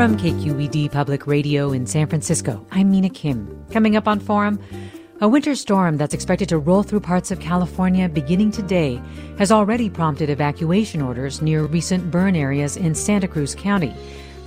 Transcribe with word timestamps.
From 0.00 0.16
KQED 0.16 0.90
Public 0.92 1.26
Radio 1.26 1.72
in 1.72 1.86
San 1.86 2.06
Francisco, 2.06 2.66
I'm 2.70 2.90
Mina 2.90 3.10
Kim. 3.10 3.66
Coming 3.70 3.96
up 3.96 4.08
on 4.08 4.18
Forum, 4.18 4.58
a 5.20 5.28
winter 5.28 5.54
storm 5.54 5.98
that's 5.98 6.14
expected 6.14 6.48
to 6.48 6.56
roll 6.56 6.82
through 6.82 7.00
parts 7.00 7.30
of 7.30 7.38
California 7.38 8.08
beginning 8.08 8.50
today 8.50 8.98
has 9.36 9.52
already 9.52 9.90
prompted 9.90 10.30
evacuation 10.30 11.02
orders 11.02 11.42
near 11.42 11.64
recent 11.64 12.10
burn 12.10 12.34
areas 12.34 12.78
in 12.78 12.94
Santa 12.94 13.28
Cruz 13.28 13.54
County. 13.54 13.94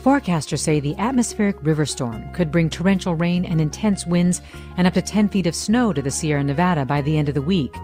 Forecasters 0.01 0.57
say 0.57 0.79
the 0.79 0.97
atmospheric 0.97 1.55
river 1.61 1.85
storm 1.85 2.27
could 2.33 2.51
bring 2.51 2.67
torrential 2.67 3.13
rain 3.13 3.45
and 3.45 3.61
intense 3.61 4.07
winds 4.07 4.41
and 4.75 4.87
up 4.87 4.95
to 4.95 5.03
10 5.03 5.29
feet 5.29 5.45
of 5.45 5.53
snow 5.53 5.93
to 5.93 6.01
the 6.01 6.09
Sierra 6.09 6.43
Nevada 6.43 6.83
by 6.83 6.99
the 6.99 7.15
end 7.15 7.29
of 7.29 7.35
the 7.35 7.43
week. 7.43 7.75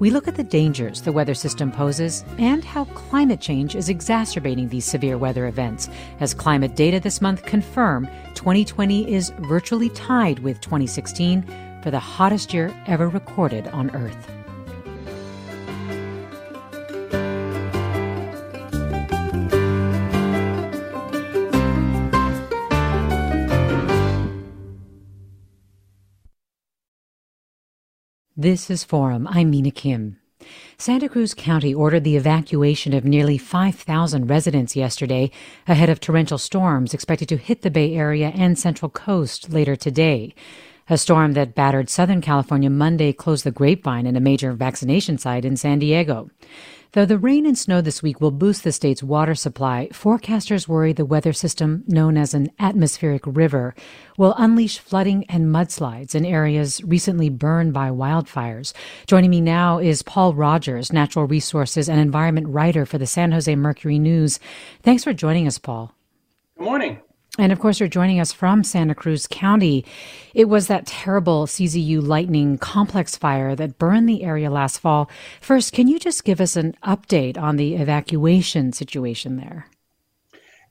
We 0.00 0.10
look 0.10 0.26
at 0.26 0.34
the 0.34 0.42
dangers 0.42 1.02
the 1.02 1.12
weather 1.12 1.34
system 1.34 1.70
poses 1.70 2.24
and 2.38 2.64
how 2.64 2.84
climate 2.86 3.40
change 3.40 3.76
is 3.76 3.88
exacerbating 3.88 4.68
these 4.68 4.84
severe 4.84 5.16
weather 5.16 5.46
events, 5.46 5.88
as 6.18 6.34
climate 6.34 6.74
data 6.74 6.98
this 6.98 7.20
month 7.20 7.44
confirm 7.44 8.08
2020 8.34 9.12
is 9.12 9.30
virtually 9.40 9.90
tied 9.90 10.40
with 10.40 10.60
2016 10.60 11.44
for 11.82 11.92
the 11.92 12.00
hottest 12.00 12.52
year 12.52 12.74
ever 12.86 13.08
recorded 13.08 13.68
on 13.68 13.94
Earth. 13.94 14.43
This 28.44 28.68
is 28.68 28.84
Forum. 28.84 29.26
I'm 29.30 29.48
Mina 29.48 29.70
Kim. 29.70 30.18
Santa 30.76 31.08
Cruz 31.08 31.32
County 31.32 31.72
ordered 31.72 32.04
the 32.04 32.18
evacuation 32.18 32.92
of 32.92 33.02
nearly 33.02 33.38
5,000 33.38 34.26
residents 34.26 34.76
yesterday 34.76 35.30
ahead 35.66 35.88
of 35.88 35.98
torrential 35.98 36.36
storms 36.36 36.92
expected 36.92 37.26
to 37.30 37.38
hit 37.38 37.62
the 37.62 37.70
Bay 37.70 37.94
Area 37.94 38.32
and 38.34 38.58
Central 38.58 38.90
Coast 38.90 39.50
later 39.50 39.76
today. 39.76 40.34
A 40.90 40.98
storm 40.98 41.32
that 41.32 41.54
battered 41.54 41.88
Southern 41.88 42.20
California 42.20 42.68
Monday 42.68 43.14
closed 43.14 43.44
the 43.44 43.50
grapevine 43.50 44.04
in 44.04 44.14
a 44.14 44.20
major 44.20 44.52
vaccination 44.52 45.16
site 45.16 45.46
in 45.46 45.56
San 45.56 45.78
Diego. 45.78 46.28
Though 46.94 47.04
the 47.04 47.18
rain 47.18 47.44
and 47.44 47.58
snow 47.58 47.80
this 47.80 48.04
week 48.04 48.20
will 48.20 48.30
boost 48.30 48.62
the 48.62 48.70
state's 48.70 49.02
water 49.02 49.34
supply, 49.34 49.88
forecasters 49.92 50.68
worry 50.68 50.92
the 50.92 51.04
weather 51.04 51.32
system, 51.32 51.82
known 51.88 52.16
as 52.16 52.34
an 52.34 52.52
atmospheric 52.60 53.22
river, 53.26 53.74
will 54.16 54.32
unleash 54.38 54.78
flooding 54.78 55.24
and 55.24 55.46
mudslides 55.52 56.14
in 56.14 56.24
areas 56.24 56.80
recently 56.84 57.28
burned 57.28 57.72
by 57.72 57.90
wildfires. 57.90 58.74
Joining 59.08 59.30
me 59.30 59.40
now 59.40 59.80
is 59.80 60.04
Paul 60.04 60.34
Rogers, 60.34 60.92
natural 60.92 61.26
resources 61.26 61.88
and 61.88 61.98
environment 61.98 62.46
writer 62.46 62.86
for 62.86 62.96
the 62.96 63.08
San 63.08 63.32
Jose 63.32 63.56
Mercury 63.56 63.98
News. 63.98 64.38
Thanks 64.84 65.02
for 65.02 65.12
joining 65.12 65.48
us, 65.48 65.58
Paul. 65.58 65.92
Good 66.56 66.64
morning. 66.64 67.00
And 67.36 67.50
of 67.50 67.58
course, 67.58 67.80
you're 67.80 67.88
joining 67.88 68.20
us 68.20 68.32
from 68.32 68.62
Santa 68.62 68.94
Cruz 68.94 69.26
County. 69.28 69.84
It 70.34 70.48
was 70.48 70.68
that 70.68 70.86
terrible 70.86 71.46
CZU 71.46 72.06
lightning 72.06 72.58
complex 72.58 73.16
fire 73.16 73.56
that 73.56 73.78
burned 73.78 74.08
the 74.08 74.22
area 74.22 74.50
last 74.50 74.78
fall. 74.78 75.10
First, 75.40 75.72
can 75.72 75.88
you 75.88 75.98
just 75.98 76.24
give 76.24 76.40
us 76.40 76.54
an 76.54 76.76
update 76.84 77.36
on 77.36 77.56
the 77.56 77.74
evacuation 77.74 78.72
situation 78.72 79.36
there? 79.36 79.66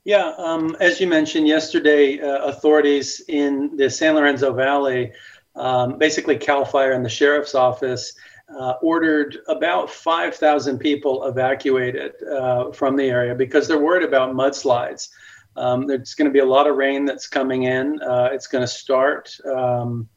Yeah, 0.05 0.33
um, 0.37 0.75
as 0.79 0.99
you 1.01 1.07
mentioned 1.07 1.47
yesterday, 1.47 2.19
uh, 2.19 2.45
authorities 2.45 3.21
in 3.27 3.75
the 3.75 3.89
San 3.89 4.15
Lorenzo 4.15 4.53
Valley, 4.53 5.11
um, 5.55 5.97
basically 5.97 6.37
CAL 6.37 6.65
FIRE 6.65 6.93
and 6.93 7.05
the 7.05 7.09
sheriff's 7.09 7.55
office, 7.55 8.13
uh, 8.57 8.73
ordered 8.81 9.37
about 9.47 9.89
5,000 9.89 10.77
people 10.77 11.25
evacuated 11.25 12.13
uh, 12.23 12.71
from 12.71 12.95
the 12.95 13.05
area 13.05 13.33
because 13.33 13.67
they're 13.67 13.79
worried 13.79 14.03
about 14.03 14.33
mudslides. 14.33 15.09
Um, 15.55 15.87
there's 15.87 16.15
going 16.15 16.29
to 16.29 16.33
be 16.33 16.39
a 16.39 16.45
lot 16.45 16.67
of 16.67 16.75
rain 16.75 17.05
that's 17.05 17.27
coming 17.27 17.63
in. 17.63 18.01
Uh, 18.01 18.29
it's 18.31 18.47
going 18.47 18.63
to 18.63 18.67
start, 18.67 19.35
um, 19.45 20.07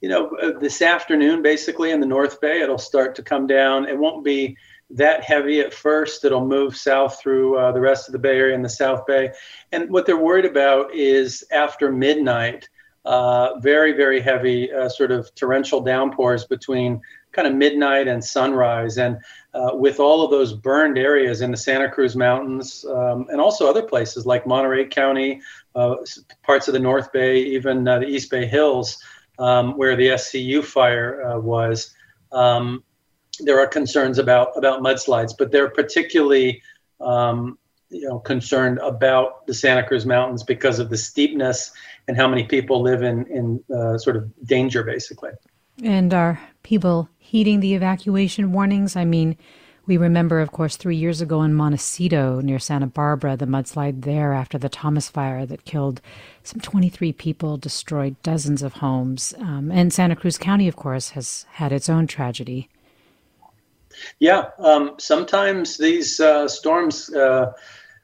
you 0.00 0.08
know, 0.08 0.30
uh, 0.42 0.58
this 0.58 0.82
afternoon, 0.82 1.42
basically 1.42 1.90
in 1.90 2.00
the 2.00 2.06
North 2.06 2.40
Bay. 2.40 2.60
It'll 2.60 2.78
start 2.78 3.14
to 3.16 3.22
come 3.22 3.46
down. 3.46 3.88
It 3.88 3.98
won't 3.98 4.24
be 4.24 4.56
that 4.90 5.24
heavy 5.24 5.60
at 5.60 5.72
first. 5.72 6.24
It'll 6.24 6.46
move 6.46 6.76
south 6.76 7.20
through 7.20 7.58
uh, 7.58 7.72
the 7.72 7.80
rest 7.80 8.08
of 8.08 8.12
the 8.12 8.18
Bay 8.18 8.36
Area 8.36 8.54
and 8.54 8.64
the 8.64 8.68
South 8.68 9.06
Bay. 9.06 9.32
And 9.72 9.90
what 9.90 10.06
they're 10.06 10.16
worried 10.16 10.44
about 10.44 10.94
is 10.94 11.42
after 11.50 11.90
midnight, 11.90 12.68
uh, 13.04 13.58
very, 13.60 13.92
very 13.92 14.20
heavy 14.20 14.72
uh, 14.72 14.88
sort 14.88 15.10
of 15.10 15.34
torrential 15.34 15.80
downpours 15.80 16.44
between 16.44 17.00
kind 17.32 17.48
of 17.48 17.54
midnight 17.54 18.08
and 18.08 18.22
sunrise. 18.24 18.98
And 18.98 19.18
uh, 19.54 19.70
with 19.74 20.00
all 20.00 20.24
of 20.24 20.30
those 20.30 20.52
burned 20.52 20.98
areas 20.98 21.40
in 21.40 21.50
the 21.50 21.56
Santa 21.56 21.88
Cruz 21.88 22.16
Mountains 22.16 22.84
um, 22.84 23.26
and 23.30 23.40
also 23.40 23.68
other 23.68 23.82
places 23.82 24.26
like 24.26 24.46
Monterey 24.46 24.86
County, 24.86 25.40
uh, 25.74 25.96
parts 26.42 26.68
of 26.68 26.74
the 26.74 26.80
North 26.80 27.12
Bay, 27.12 27.38
even 27.38 27.86
uh, 27.86 28.00
the 28.00 28.06
East 28.06 28.30
Bay 28.30 28.46
Hills, 28.46 28.98
um, 29.38 29.76
where 29.76 29.96
the 29.96 30.08
SCU 30.08 30.62
fire 30.64 31.22
uh, 31.22 31.38
was, 31.38 31.94
um, 32.32 32.82
there 33.40 33.58
are 33.60 33.66
concerns 33.66 34.18
about 34.18 34.56
about 34.56 34.80
mudslides, 34.80 35.34
but 35.36 35.50
they're 35.50 35.70
particularly 35.70 36.62
um, 37.00 37.58
you 37.90 38.08
know 38.08 38.18
concerned 38.18 38.78
about 38.78 39.46
the 39.46 39.54
Santa 39.54 39.86
Cruz 39.86 40.06
Mountains 40.06 40.42
because 40.42 40.78
of 40.78 40.90
the 40.90 40.96
steepness 40.96 41.72
and 42.06 42.16
how 42.16 42.28
many 42.28 42.44
people 42.44 42.80
live 42.82 43.02
in 43.02 43.26
in 43.26 43.64
uh, 43.74 43.98
sort 43.98 44.16
of 44.16 44.30
danger, 44.46 44.82
basically. 44.82 45.30
And 45.82 46.14
are 46.14 46.40
people 46.64 47.08
heeding 47.18 47.60
the 47.60 47.74
evacuation 47.74 48.52
warnings? 48.52 48.96
I 48.96 49.04
mean, 49.04 49.36
we 49.86 49.96
remember, 49.96 50.40
of 50.40 50.50
course, 50.50 50.76
three 50.76 50.96
years 50.96 51.20
ago 51.20 51.42
in 51.42 51.54
Montecito 51.54 52.40
near 52.40 52.58
Santa 52.58 52.86
Barbara, 52.86 53.36
the 53.36 53.46
mudslide 53.46 54.02
there 54.02 54.32
after 54.32 54.58
the 54.58 54.68
Thomas 54.68 55.08
fire 55.08 55.44
that 55.46 55.64
killed 55.64 56.00
some 56.42 56.60
23 56.60 57.12
people, 57.12 57.56
destroyed 57.56 58.16
dozens 58.22 58.62
of 58.62 58.74
homes. 58.74 59.34
Um, 59.38 59.70
and 59.70 59.92
Santa 59.92 60.16
Cruz 60.16 60.38
County, 60.38 60.66
of 60.68 60.76
course, 60.76 61.10
has 61.10 61.46
had 61.52 61.70
its 61.70 61.88
own 61.88 62.06
tragedy. 62.06 62.68
Yeah, 64.18 64.46
um, 64.58 64.94
sometimes 64.98 65.76
these 65.76 66.18
uh, 66.18 66.48
storms 66.48 67.12
uh, 67.14 67.52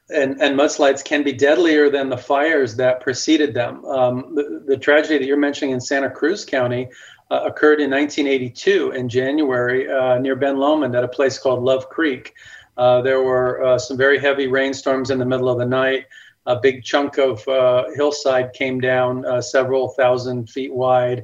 and, 0.09 0.41
and, 0.41 0.57
mudslides 0.57 1.03
can 1.03 1.23
be 1.23 1.33
deadlier 1.33 1.89
than 1.89 2.09
the 2.09 2.17
fires 2.17 2.75
that 2.75 3.01
preceded 3.01 3.53
them. 3.53 3.83
Um, 3.85 4.35
the, 4.35 4.63
the, 4.65 4.77
tragedy 4.77 5.17
that 5.17 5.25
you're 5.25 5.37
mentioning 5.37 5.73
in 5.73 5.81
Santa 5.81 6.09
Cruz 6.09 6.45
County 6.45 6.87
uh, 7.31 7.43
occurred 7.45 7.79
in 7.79 7.89
1982 7.89 8.91
in 8.91 9.07
January 9.07 9.89
uh, 9.89 10.19
near 10.19 10.35
Ben 10.35 10.57
Lomond 10.57 10.93
at 10.95 11.05
a 11.05 11.07
place 11.07 11.39
called 11.39 11.63
Love 11.63 11.87
Creek. 11.87 12.33
Uh, 12.75 13.01
there 13.01 13.23
were 13.23 13.63
uh, 13.63 13.79
some 13.79 13.95
very 13.95 14.19
heavy 14.19 14.47
rainstorms 14.47 15.11
in 15.11 15.17
the 15.17 15.25
middle 15.25 15.47
of 15.47 15.57
the 15.57 15.65
night. 15.65 16.07
A 16.45 16.59
big 16.59 16.83
chunk 16.83 17.17
of 17.17 17.47
uh, 17.47 17.85
hillside 17.95 18.51
came 18.51 18.81
down 18.81 19.41
several 19.41 19.89
thousand 19.89 20.49
feet 20.49 20.73
wide. 20.73 21.23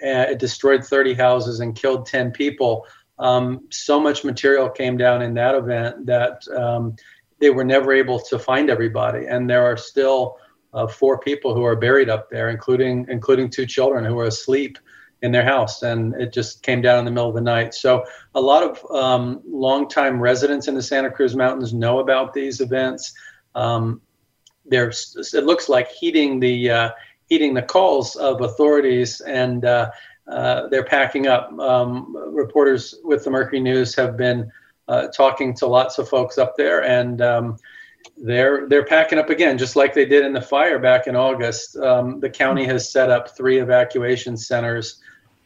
it 0.00 0.38
destroyed 0.38 0.84
30 0.84 1.14
houses 1.14 1.60
and 1.60 1.74
killed 1.74 2.04
10 2.04 2.32
people. 2.32 2.86
Um, 3.18 3.66
so 3.70 3.98
much 3.98 4.24
material 4.24 4.68
came 4.68 4.98
down 4.98 5.22
in 5.22 5.32
that 5.34 5.54
event 5.54 6.04
that 6.04 6.42
um, 6.54 6.96
they 7.38 7.48
were 7.48 7.64
never 7.64 7.94
able 7.94 8.20
to 8.20 8.38
find 8.38 8.68
everybody, 8.68 9.26
and 9.26 9.48
there 9.48 9.64
are 9.64 9.76
still 9.78 10.36
uh, 10.74 10.86
four 10.86 11.18
people 11.18 11.54
who 11.54 11.64
are 11.64 11.76
buried 11.76 12.10
up 12.10 12.28
there, 12.28 12.50
including 12.50 13.06
including 13.08 13.48
two 13.48 13.64
children 13.64 14.04
who 14.04 14.16
were 14.16 14.24
asleep 14.24 14.76
in 15.22 15.32
their 15.32 15.44
house, 15.44 15.82
and 15.82 16.14
it 16.14 16.32
just 16.32 16.62
came 16.62 16.82
down 16.82 16.98
in 16.98 17.04
the 17.04 17.10
middle 17.10 17.28
of 17.28 17.34
the 17.34 17.40
night. 17.40 17.74
So 17.74 18.04
a 18.34 18.40
lot 18.40 18.62
of 18.62 18.90
um, 18.90 19.40
longtime 19.48 20.20
residents 20.20 20.68
in 20.68 20.74
the 20.74 20.82
Santa 20.82 21.10
Cruz 21.10 21.34
Mountains 21.34 21.72
know 21.72 22.00
about 22.00 22.34
these 22.34 22.60
events. 22.60 23.14
Um, 23.54 24.02
there's 24.66 25.16
it 25.32 25.44
looks 25.44 25.68
like 25.68 25.88
heeding 25.90 26.40
the 26.40 26.70
uh, 26.70 26.90
heeding 27.26 27.54
the 27.54 27.62
calls 27.62 28.16
of 28.16 28.40
authorities 28.40 29.20
and 29.20 29.64
uh, 29.64 29.90
uh, 30.28 30.68
they're 30.68 30.84
packing 30.84 31.26
up. 31.26 31.52
Um, 31.58 32.16
reporters 32.34 32.96
with 33.04 33.24
the 33.24 33.30
Mercury 33.30 33.60
News 33.60 33.94
have 33.94 34.16
been 34.16 34.50
uh, 34.88 35.08
talking 35.08 35.54
to 35.54 35.66
lots 35.66 35.98
of 35.98 36.08
folks 36.08 36.38
up 36.38 36.56
there, 36.56 36.84
and 36.84 37.20
um, 37.20 37.56
they're 38.16 38.68
they're 38.68 38.84
packing 38.84 39.18
up 39.18 39.30
again, 39.30 39.58
just 39.58 39.76
like 39.76 39.94
they 39.94 40.06
did 40.06 40.24
in 40.24 40.32
the 40.32 40.40
fire 40.40 40.78
back 40.78 41.06
in 41.06 41.16
August. 41.16 41.76
Um, 41.76 42.20
the 42.20 42.30
county 42.30 42.64
has 42.64 42.90
set 42.90 43.10
up 43.10 43.36
three 43.36 43.58
evacuation 43.58 44.36
centers, 44.36 45.00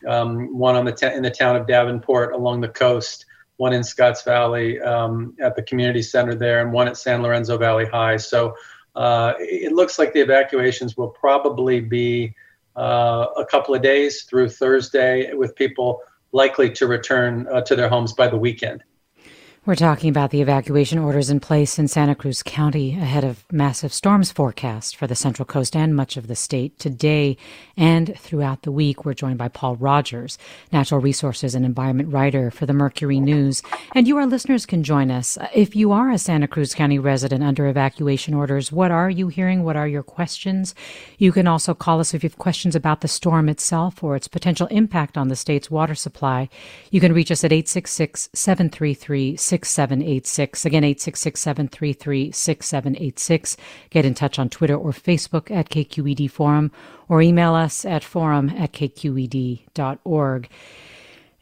um, 0.06 0.56
one 0.56 0.76
on 0.76 0.85
the 0.85 0.93
te- 0.93 1.14
in 1.14 1.23
the 1.23 1.31
town 1.31 1.56
of 1.56 1.67
Davenport 1.67 2.35
along 2.35 2.61
the 2.61 2.69
coast, 2.69 3.26
one 3.56 3.73
in 3.73 3.85
Scotts 3.85 4.23
Valley 4.23 4.81
um, 4.81 5.37
at 5.41 5.55
the 5.56 5.62
community 5.62 6.02
center 6.02 6.35
there, 6.35 6.61
and 6.61 6.73
one 6.73 6.88
at 6.88 6.97
San 6.97 7.23
Lorenzo 7.23 7.58
Valley 7.58 7.87
High. 7.87 8.17
So 8.17 8.55
uh, 8.97 9.35
it 9.38 9.73
looks 9.73 9.99
like 9.99 10.12
the 10.12 10.20
evacuations 10.20 10.97
will 10.97 11.08
probably 11.11 11.81
be 11.81 12.35
uh, 12.76 13.26
a 13.37 13.44
couple 13.44 13.75
of 13.75 13.82
days 13.82 14.23
through 14.23 14.49
Thursday, 14.49 15.32
with 15.35 15.55
people 15.56 16.00
likely 16.32 16.70
to 16.70 16.87
return 16.87 17.47
uh, 17.52 17.61
to 17.62 17.76
their 17.76 17.88
homes 17.88 18.12
by 18.12 18.29
the 18.29 18.38
weekend. 18.38 18.82
We're 19.71 19.77
talking 19.77 20.11
about 20.11 20.33
the 20.33 20.41
evacuation 20.41 20.99
orders 20.99 21.31
in 21.31 21.39
place 21.39 21.79
in 21.79 21.87
Santa 21.87 22.17
Cruz 22.17 22.43
County 22.43 22.95
ahead 22.95 23.23
of 23.23 23.45
massive 23.53 23.93
storms 23.93 24.33
forecast 24.33 24.97
for 24.97 25.07
the 25.07 25.15
Central 25.15 25.47
Coast 25.47 25.77
and 25.77 25.95
much 25.95 26.17
of 26.17 26.27
the 26.27 26.35
state 26.35 26.77
today 26.81 27.37
and 27.77 28.19
throughout 28.19 28.63
the 28.63 28.73
week. 28.73 29.05
We're 29.05 29.15
joined 29.15 29.39
by 29.39 29.47
Paul 29.47 29.77
Rogers, 29.77 30.39
natural 30.73 31.01
resources 31.01 31.55
and 31.55 31.65
environment 31.65 32.13
writer 32.13 32.51
for 32.51 32.67
the 32.67 32.73
Mercury 32.73 33.21
News. 33.21 33.63
And 33.95 34.09
you, 34.09 34.17
our 34.17 34.27
listeners, 34.27 34.67
can 34.67 34.83
join 34.83 35.09
us. 35.09 35.39
If 35.55 35.77
you 35.77 35.93
are 35.93 36.11
a 36.11 36.19
Santa 36.19 36.49
Cruz 36.49 36.75
County 36.75 36.99
resident 36.99 37.45
under 37.45 37.69
evacuation 37.69 38.35
orders, 38.35 38.73
what 38.73 38.91
are 38.91 39.09
you 39.09 39.29
hearing? 39.29 39.63
What 39.63 39.77
are 39.77 39.87
your 39.87 40.03
questions? 40.03 40.75
You 41.17 41.31
can 41.31 41.47
also 41.47 41.75
call 41.75 42.01
us 42.01 42.13
if 42.13 42.25
you 42.25 42.29
have 42.29 42.39
questions 42.39 42.75
about 42.75 43.03
the 43.03 43.09
storm 43.09 43.49
itself 43.49 44.03
or 44.03 44.17
its 44.17 44.27
potential 44.27 44.67
impact 44.67 45.17
on 45.17 45.29
the 45.29 45.37
state's 45.37 45.71
water 45.71 45.95
supply. 45.95 46.49
You 46.91 47.01
can 47.01 47.13
reach 47.13 47.31
us 47.31 47.45
at 47.45 47.53
866 47.53 48.31
733 48.35 49.37
6786. 49.65 50.65
Again, 50.65 50.85
866 50.85 51.41
733 51.41 52.33
6786. 52.33 53.57
Get 53.91 54.05
in 54.05 54.15
touch 54.15 54.39
on 54.39 54.49
Twitter 54.49 54.77
or 54.77 54.93
Facebook 54.93 55.51
at 55.51 55.69
KQED 55.69 56.31
Forum 56.31 56.71
or 57.09 57.23
email 57.23 57.55
us 57.55 57.85
at 57.85 58.05
forum 58.05 58.51
at 58.51 58.73
kqed.org. 58.73 60.49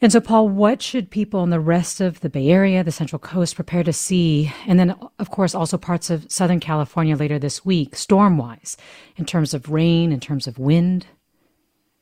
And 0.00 0.12
so, 0.12 0.20
Paul, 0.20 0.48
what 0.48 0.80
should 0.80 1.10
people 1.10 1.42
in 1.42 1.50
the 1.50 1.58
rest 1.58 2.00
of 2.00 2.20
the 2.20 2.28
Bay 2.28 2.50
Area, 2.50 2.84
the 2.84 2.92
Central 2.92 3.18
Coast, 3.18 3.56
prepare 3.56 3.82
to 3.82 3.92
see? 3.92 4.52
And 4.64 4.78
then, 4.78 4.94
of 5.18 5.30
course, 5.30 5.56
also 5.56 5.76
parts 5.76 6.08
of 6.08 6.30
Southern 6.30 6.60
California 6.60 7.16
later 7.16 7.36
this 7.38 7.64
week, 7.64 7.96
storm 7.96 8.38
wise, 8.38 8.76
in 9.16 9.24
terms 9.24 9.54
of 9.54 9.70
rain, 9.70 10.12
in 10.12 10.20
terms 10.20 10.46
of 10.46 10.56
wind? 10.56 11.06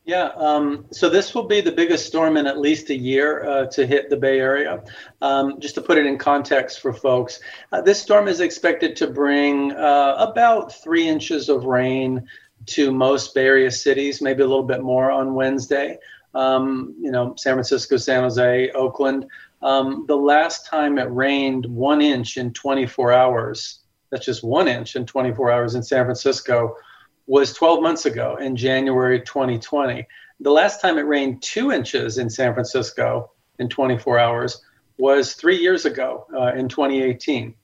Yeah, 0.07 0.31
um, 0.37 0.87
so 0.93 1.09
this 1.09 1.35
will 1.35 1.49
be 1.49 1.61
the 1.61 1.73
biggest 1.73 2.07
storm 2.07 2.37
in 2.37 2.47
at 2.47 2.61
least 2.61 2.91
a 2.91 2.97
year 2.97 3.45
uh, 3.45 3.67
to 3.67 3.85
hit 3.85 4.09
the 4.09 4.17
Bay 4.17 4.39
Area. 4.39 4.85
Um, 5.21 5.59
just 5.59 5.75
to 5.75 5.83
put 5.83 5.99
it 5.99 6.07
in 6.07 6.17
context 6.17 6.81
for 6.81 6.93
folks, 6.93 7.41
uh, 7.73 7.81
this 7.81 8.01
storm 8.01 8.29
is 8.29 8.39
expected 8.39 8.95
to 8.97 9.09
bring 9.09 9.73
uh, 9.73 10.15
about 10.17 10.73
three 10.73 11.09
inches 11.09 11.49
of 11.49 11.65
rain 11.65 12.25
to 12.67 12.93
most 12.93 13.35
Bay 13.35 13.47
Area 13.47 13.69
cities, 13.69 14.23
maybe 14.23 14.45
a 14.45 14.47
little 14.47 14.63
bit 14.63 14.81
more 14.81 15.11
on 15.11 15.35
Wednesday. 15.35 15.99
Um, 16.37 16.95
you 17.01 17.11
know, 17.11 17.35
San 17.37 17.55
Francisco, 17.55 17.97
San 17.97 18.23
Jose, 18.23 18.71
Oakland. 18.77 19.27
Um, 19.61 20.05
the 20.07 20.17
last 20.17 20.67
time 20.67 20.99
it 20.99 21.11
rained 21.11 21.67
one 21.67 22.01
inch 22.01 22.37
in 22.37 22.53
24 22.53 23.13
hours, 23.13 23.81
that's 24.11 24.25
just 24.25 24.45
one 24.45 24.69
inch 24.69 24.95
in 24.95 25.05
24 25.05 25.51
hours 25.51 25.75
in 25.75 25.83
San 25.83 26.05
Francisco 26.05 26.77
was 27.27 27.53
12 27.53 27.83
months 27.83 28.07
ago 28.07 28.37
in 28.37 28.57
January 28.57 29.21
2020. 29.21 30.07
The 30.41 30.51
last 30.51 30.81
time 30.81 30.99
it 30.99 31.07
rained 31.07 31.43
two 31.43 31.73
inches 31.73 32.19
in 32.19 32.31
San 32.31 32.55
Francisco 32.55 33.33
in 33.59 33.69
24 33.69 34.19
hours 34.19 34.63
was 34.99 35.35
three 35.35 35.57
years 35.59 35.85
ago 35.85 36.27
uh, 36.35 36.53
in 36.55 36.69
2018. 36.69 37.55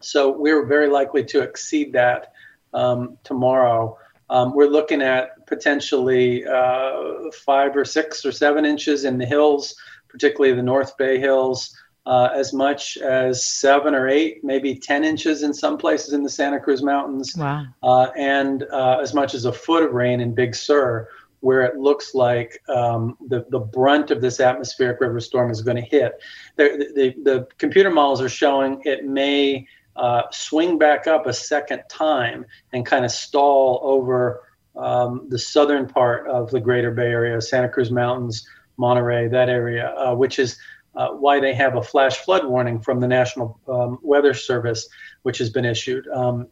So 0.00 0.36
we're 0.36 0.66
very 0.66 0.88
likely 0.88 1.24
to 1.26 1.40
exceed 1.40 1.92
that 1.92 2.32
um, 2.74 3.18
tomorrow. 3.24 3.98
Um, 4.28 4.54
we're 4.54 4.68
looking 4.68 5.02
at 5.02 5.46
potentially 5.46 6.44
uh, 6.44 7.30
five 7.32 7.76
or 7.76 7.84
six 7.84 8.24
or 8.24 8.32
seven 8.32 8.66
inches 8.66 9.04
in 9.04 9.18
the 9.18 9.26
hills, 9.26 9.76
particularly 10.08 10.54
the 10.54 10.62
North 10.62 10.96
Bay 10.96 11.18
Hills, 11.18 11.74
uh, 12.06 12.30
as 12.32 12.52
much 12.52 12.96
as 12.98 13.44
seven 13.44 13.94
or 13.94 14.08
eight, 14.08 14.44
maybe 14.44 14.76
10 14.76 15.02
inches 15.02 15.42
in 15.42 15.52
some 15.52 15.76
places 15.76 16.12
in 16.12 16.22
the 16.22 16.30
Santa 16.30 16.60
Cruz 16.60 16.82
Mountains, 16.82 17.34
wow. 17.36 17.66
uh, 17.82 18.08
and 18.16 18.62
uh, 18.72 18.98
as 19.02 19.12
much 19.12 19.34
as 19.34 19.44
a 19.44 19.52
foot 19.52 19.82
of 19.82 19.92
rain 19.92 20.20
in 20.20 20.32
Big 20.32 20.54
Sur, 20.54 21.08
where 21.40 21.62
it 21.62 21.76
looks 21.76 22.14
like 22.14 22.62
um, 22.68 23.16
the, 23.28 23.44
the 23.50 23.58
brunt 23.58 24.10
of 24.10 24.20
this 24.20 24.40
atmospheric 24.40 25.00
river 25.00 25.20
storm 25.20 25.50
is 25.50 25.62
going 25.62 25.76
to 25.76 25.82
hit. 25.82 26.12
The, 26.54 26.90
the, 26.94 27.14
the, 27.22 27.48
computer 27.58 27.90
models 27.90 28.22
are 28.22 28.28
showing 28.28 28.80
it 28.84 29.04
may 29.04 29.66
uh, 29.96 30.22
swing 30.30 30.78
back 30.78 31.06
up 31.06 31.26
a 31.26 31.32
second 31.32 31.82
time 31.88 32.46
and 32.72 32.86
kind 32.86 33.04
of 33.04 33.10
stall 33.10 33.80
over 33.82 34.42
um, 34.76 35.26
the 35.28 35.38
southern 35.38 35.88
part 35.88 36.28
of 36.28 36.50
the 36.50 36.60
greater 36.60 36.90
Bay 36.90 37.10
Area, 37.10 37.40
Santa 37.40 37.68
Cruz 37.68 37.90
Mountains, 37.90 38.46
Monterey, 38.76 39.28
that 39.28 39.48
area, 39.48 39.94
uh, 39.96 40.14
which 40.14 40.38
is 40.38 40.58
uh, 40.96 41.10
why 41.10 41.40
they 41.40 41.54
have 41.54 41.76
a 41.76 41.82
flash 41.82 42.16
flood 42.18 42.44
warning 42.44 42.80
from 42.80 43.00
the 43.00 43.08
National 43.08 43.58
um, 43.68 43.98
Weather 44.02 44.34
Service, 44.34 44.88
which 45.22 45.38
has 45.38 45.50
been 45.50 45.64
issued. 45.64 46.08
Um, 46.08 46.48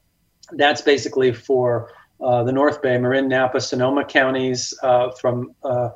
that's 0.53 0.83
basically 0.83 1.33
for 1.33 1.91
uh, 2.21 2.45
the 2.45 2.53
North 2.53 2.83
Bay, 2.83 2.99
Marin, 2.99 3.29
Napa, 3.29 3.61
Sonoma 3.61 4.05
counties 4.05 4.75
uh, 4.83 5.11
from 5.21 5.55
uh, 5.65 5.91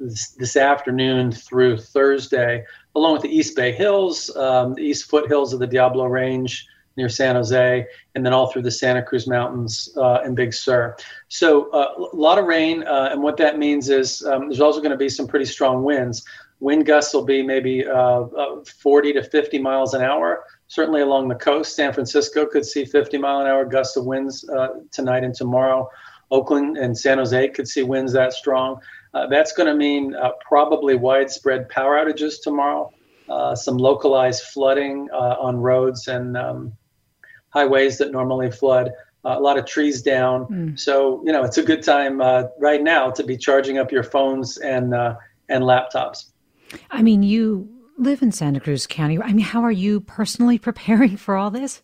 this, 0.00 0.30
this, 0.30 0.56
afternoon 0.56 1.32
through 1.32 1.76
Thursday, 1.76 2.64
along 2.94 3.14
with 3.14 3.22
the 3.22 3.28
East 3.28 3.54
Bay 3.56 3.72
Hills, 3.72 4.34
um, 4.36 4.74
the 4.74 4.82
East 4.82 5.10
foothills 5.10 5.52
of 5.52 5.58
the 5.58 5.66
Diablo 5.66 6.06
Range 6.06 6.66
near 6.96 7.08
San 7.08 7.36
Jose, 7.36 7.86
and 8.14 8.26
then 8.26 8.32
all 8.32 8.50
through 8.50 8.62
the 8.62 8.70
Santa 8.70 9.02
Cruz 9.02 9.26
Mountains 9.28 9.88
uh, 9.96 10.20
and 10.24 10.34
Big 10.34 10.52
Sur. 10.52 10.96
So 11.28 11.70
uh, 11.70 11.94
a 12.12 12.16
lot 12.16 12.38
of 12.38 12.46
rain, 12.46 12.82
uh, 12.82 13.10
and 13.12 13.22
what 13.22 13.36
that 13.36 13.56
means 13.56 13.88
is 13.88 14.22
um, 14.24 14.48
there's 14.48 14.60
also 14.60 14.80
going 14.80 14.90
to 14.90 14.96
be 14.96 15.08
some 15.08 15.26
pretty 15.26 15.44
strong 15.44 15.84
winds. 15.84 16.24
Wind 16.60 16.86
gusts 16.86 17.14
will 17.14 17.24
be 17.24 17.42
maybe 17.42 17.86
uh, 17.86 18.22
uh, 18.22 18.64
40 18.64 19.12
to 19.14 19.22
50 19.22 19.58
miles 19.58 19.94
an 19.94 20.02
hour. 20.02 20.44
Certainly 20.66 21.02
along 21.02 21.28
the 21.28 21.36
coast, 21.36 21.76
San 21.76 21.92
Francisco 21.92 22.46
could 22.46 22.64
see 22.64 22.84
50 22.84 23.16
mile 23.18 23.40
an 23.40 23.46
hour 23.46 23.64
gusts 23.64 23.96
of 23.96 24.06
winds 24.06 24.48
uh, 24.48 24.80
tonight 24.90 25.22
and 25.22 25.34
tomorrow. 25.34 25.88
Oakland 26.30 26.76
and 26.76 26.98
San 26.98 27.18
Jose 27.18 27.48
could 27.50 27.68
see 27.68 27.82
winds 27.82 28.12
that 28.12 28.32
strong. 28.32 28.80
Uh, 29.14 29.26
that's 29.28 29.52
going 29.52 29.68
to 29.68 29.74
mean 29.74 30.14
uh, 30.16 30.30
probably 30.46 30.96
widespread 30.96 31.68
power 31.68 31.96
outages 31.96 32.42
tomorrow, 32.42 32.92
uh, 33.28 33.54
some 33.54 33.78
localized 33.78 34.42
flooding 34.42 35.08
on 35.10 35.56
roads 35.56 36.08
and 36.08 36.36
um, 36.36 36.72
highways 37.50 37.98
that 37.98 38.10
normally 38.10 38.50
flood. 38.50 38.90
a 39.24 39.40
lot 39.40 39.58
of 39.58 39.64
trees 39.64 40.02
down. 40.02 40.46
Mm. 40.46 40.78
So, 40.78 41.22
you 41.24 41.32
know, 41.32 41.44
it's 41.44 41.58
a 41.58 41.62
good 41.62 41.82
time 41.82 42.20
right 42.58 42.82
now 42.82 43.10
to 43.12 43.22
be 43.22 43.36
charging 43.36 43.78
up 43.78 43.92
your 43.92 44.02
phones 44.02 44.58
and, 44.58 44.92
and 45.48 45.64
laptops. 45.64 46.26
I 46.90 47.02
mean, 47.02 47.22
you 47.22 47.68
live 47.96 48.22
in 48.22 48.32
Santa 48.32 48.60
Cruz 48.60 48.86
County. 48.86 49.20
I 49.20 49.32
mean, 49.32 49.44
how 49.44 49.62
are 49.62 49.72
you 49.72 50.00
personally 50.00 50.58
preparing 50.68 51.16
for 51.16 51.36
all 51.36 51.50
this? 51.50 51.82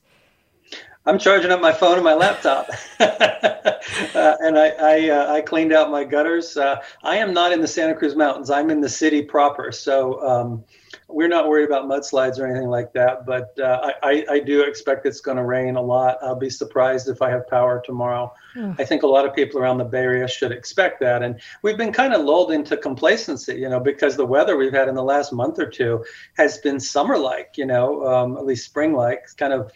I'm 1.07 1.19
charging 1.19 1.51
up 1.51 1.61
my 1.61 1.73
phone 1.73 1.97
and 1.97 2.05
my 2.05 2.15
laptop, 2.15 2.67
uh, 2.99 4.37
and 4.41 4.59
I 4.59 4.69
I, 4.81 5.09
uh, 5.11 5.35
I, 5.35 5.43
cleaned 5.43 5.75
out 5.75 5.91
my 5.91 6.03
gutters. 6.03 6.57
Uh, 6.57 6.81
I 7.03 7.17
am 7.17 7.35
not 7.35 7.53
in 7.53 7.61
the 7.61 7.69
Santa 7.69 7.95
Cruz 7.95 8.17
Mountains. 8.17 8.49
I'm 8.49 8.71
in 8.71 8.81
the 8.81 8.89
city 8.89 9.21
proper, 9.21 9.71
so 9.71 10.27
um, 10.27 10.65
we're 11.09 11.29
not 11.29 11.49
worried 11.49 11.65
about 11.65 11.87
mudslides 11.87 12.39
or 12.39 12.47
anything 12.47 12.69
like 12.69 12.93
that. 12.95 13.27
But 13.27 13.59
uh, 13.59 13.93
I, 14.03 14.25
I 14.31 14.39
do 14.41 14.63
expect 14.63 15.07
it's 15.07 15.21
going 15.21 15.37
to 15.37 15.45
rain 15.45 15.77
a 15.77 15.83
lot. 15.83 16.19
I'll 16.23 16.35
be 16.35 16.51
surprised 16.51 17.09
if 17.09 17.23
I 17.23 17.31
have 17.31 17.47
power 17.49 17.83
tomorrow. 17.85 18.33
I 18.79 18.85
think 18.85 19.03
a 19.03 19.07
lot 19.07 19.27
of 19.27 19.35
people 19.35 19.61
around 19.61 19.79
the 19.79 19.85
Bay 19.85 20.03
Area 20.03 20.29
should 20.29 20.53
expect 20.53 21.01
that. 21.01 21.23
And 21.23 21.41
we've 21.63 21.77
been 21.77 21.93
kind 21.93 22.15
of 22.15 22.25
lulled 22.25 22.53
into 22.53 22.77
complacency, 22.77 23.55
you 23.55 23.69
know, 23.69 23.81
because 23.81 24.17
the 24.17 24.27
weather 24.27 24.57
we've 24.57 24.73
had 24.73 24.89
in 24.89 24.95
the 24.95 25.03
last 25.03 25.33
month 25.33 25.59
or 25.59 25.67
two 25.67 26.05
has 26.37 26.59
been 26.59 26.79
summer 26.79 27.19
like, 27.19 27.55
you 27.57 27.67
know, 27.67 28.07
um, 28.07 28.37
at 28.37 28.47
least 28.47 28.65
spring 28.65 28.93
like, 28.93 29.25
kind 29.37 29.53
of 29.53 29.73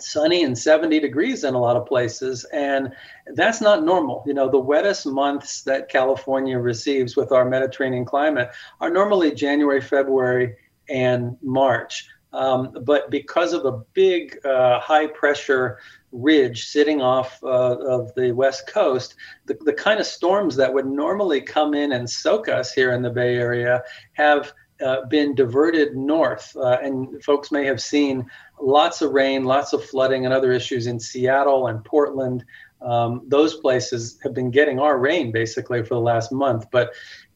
sunny 0.00 0.44
and 0.44 0.56
70 0.56 1.00
degrees 1.00 1.44
in 1.44 1.54
a 1.54 1.58
lot 1.58 1.76
of 1.76 1.86
places 1.86 2.44
and 2.52 2.92
that's 3.34 3.60
not 3.60 3.84
normal. 3.84 4.22
You 4.26 4.34
know 4.34 4.48
the 4.50 4.58
wettest 4.58 5.06
months 5.06 5.62
that 5.62 5.88
california 5.88 6.58
receives 6.58 7.16
with 7.16 7.32
our 7.32 7.44
mediterranean 7.44 8.04
climate 8.04 8.50
are 8.80 8.90
normally 8.90 9.34
january 9.34 9.80
february 9.80 10.56
and 10.88 11.36
march. 11.42 12.08
Um, 12.32 12.76
but 12.82 13.10
because 13.10 13.52
of 13.54 13.64
a 13.64 13.78
big 13.94 14.38
uh, 14.44 14.80
high 14.80 15.06
pressure 15.06 15.78
ridge 16.12 16.66
sitting 16.66 17.00
off 17.00 17.42
uh, 17.42 17.76
of 17.78 18.14
the 18.14 18.32
west 18.32 18.66
coast, 18.66 19.14
the, 19.46 19.56
the 19.62 19.72
kind 19.72 19.98
of 19.98 20.06
storms 20.06 20.56
that 20.56 20.72
would 20.72 20.86
normally 20.86 21.40
come 21.40 21.74
in 21.74 21.92
and 21.92 22.08
soak 22.08 22.48
us 22.48 22.72
here 22.72 22.92
in 22.92 23.02
the 23.02 23.10
Bay 23.10 23.36
Area 23.36 23.82
have 24.12 24.52
uh, 24.84 25.06
been 25.06 25.34
diverted 25.34 25.96
north. 25.96 26.56
Uh, 26.56 26.78
and 26.82 27.22
folks 27.22 27.50
may 27.50 27.64
have 27.64 27.80
seen 27.80 28.26
lots 28.60 29.02
of 29.02 29.12
rain, 29.12 29.44
lots 29.44 29.72
of 29.72 29.84
flooding, 29.84 30.24
and 30.24 30.34
other 30.34 30.52
issues 30.52 30.86
in 30.86 30.98
Seattle 31.00 31.66
and 31.68 31.84
Portland. 31.84 32.44
Um, 32.80 33.22
those 33.26 33.56
places 33.56 34.18
have 34.22 34.34
been 34.34 34.50
getting 34.50 34.78
our 34.78 34.98
rain 34.98 35.32
basically 35.32 35.82
for 35.82 35.94
the 35.94 36.00
last 36.00 36.30
month. 36.30 36.66
But 36.70 36.92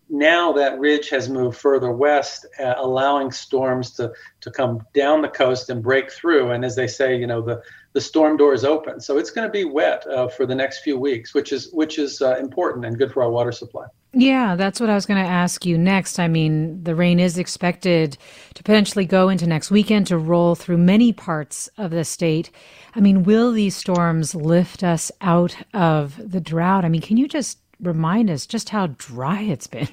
now 0.09 0.53
that 0.53 0.79
ridge 0.79 1.09
has 1.09 1.29
moved 1.29 1.57
further 1.57 1.91
west, 1.91 2.47
uh, 2.61 2.75
allowing 2.77 3.33
storms 3.33 3.93
to, 3.93 4.13
to 4.43 4.51
come 4.51 4.87
down 4.95 5.23
the 5.23 5.29
coast 5.29 5.71
and 5.71 5.83
break 5.83 6.13
through. 6.13 6.51
And 6.51 6.65
as 6.65 6.77
they 6.77 6.87
say, 6.87 7.17
you 7.17 7.27
know, 7.27 7.41
the, 7.41 7.63
the 7.95 8.01
storm 8.01 8.37
door 8.37 8.53
is 8.53 8.65
open. 8.65 9.01
So 9.01 9.19
it's 9.19 9.31
going 9.31 9.49
to 9.49 9.53
be 9.53 9.65
wet 9.65 10.07
uh, 10.07 10.29
for 10.29 10.47
the 10.47 10.55
next 10.55 10.81
few 10.81 10.99
weeks, 10.99 11.35
which 11.35 11.53
is 11.53 11.73
which 11.73 11.99
is 11.99 12.21
uh, 12.21 12.37
important 12.39 12.85
and 12.85 12.99
good 12.99 13.13
for 13.13 13.23
our 13.23 13.31
water 13.31 13.53
supply. 13.53 13.87
Yeah, 14.15 14.57
that's 14.57 14.79
what 14.79 14.91
I 14.91 14.95
was 14.95 15.07
going 15.07 15.23
to 15.25 15.31
ask 15.31 15.65
you 15.65 15.79
next. 15.79 16.19
I 16.19 16.29
mean, 16.29 16.85
the 16.85 16.95
rain 16.95 17.19
is 17.19 17.39
expected 17.39 18.19
to 18.55 18.63
potentially 18.63 19.07
go 19.07 19.31
into 19.31 19.47
next 19.47 19.71
weekend 19.71 20.07
to 20.09 20.19
roll 20.19 20.55
through 20.55 20.79
many 20.79 21.15
parts 21.15 21.71
of 21.79 21.93
the 21.93 22.05
state. 22.05 22.51
I 22.95 23.01
mean, 23.01 23.23
will 23.23 23.53
these 23.53 23.75
storms 23.75 24.35
lift 24.35 24.85
us 24.85 25.11
out 25.23 25.57
of 25.73 26.21
the 26.31 26.41
drought? 26.43 26.85
I 26.85 26.91
mean, 26.91 27.01
can 27.01 27.17
you 27.17 27.27
just 27.27 27.59
remind 27.81 28.29
us 28.31 28.47
just 28.47 28.69
how 28.69 28.89
dry 28.89 29.41
it's 29.43 29.67
been? 29.67 29.89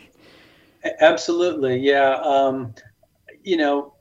Absolutely, 0.99 1.77
yeah. 1.79 2.15
Um, 2.15 2.73
you 3.43 3.57
know, 3.57 3.93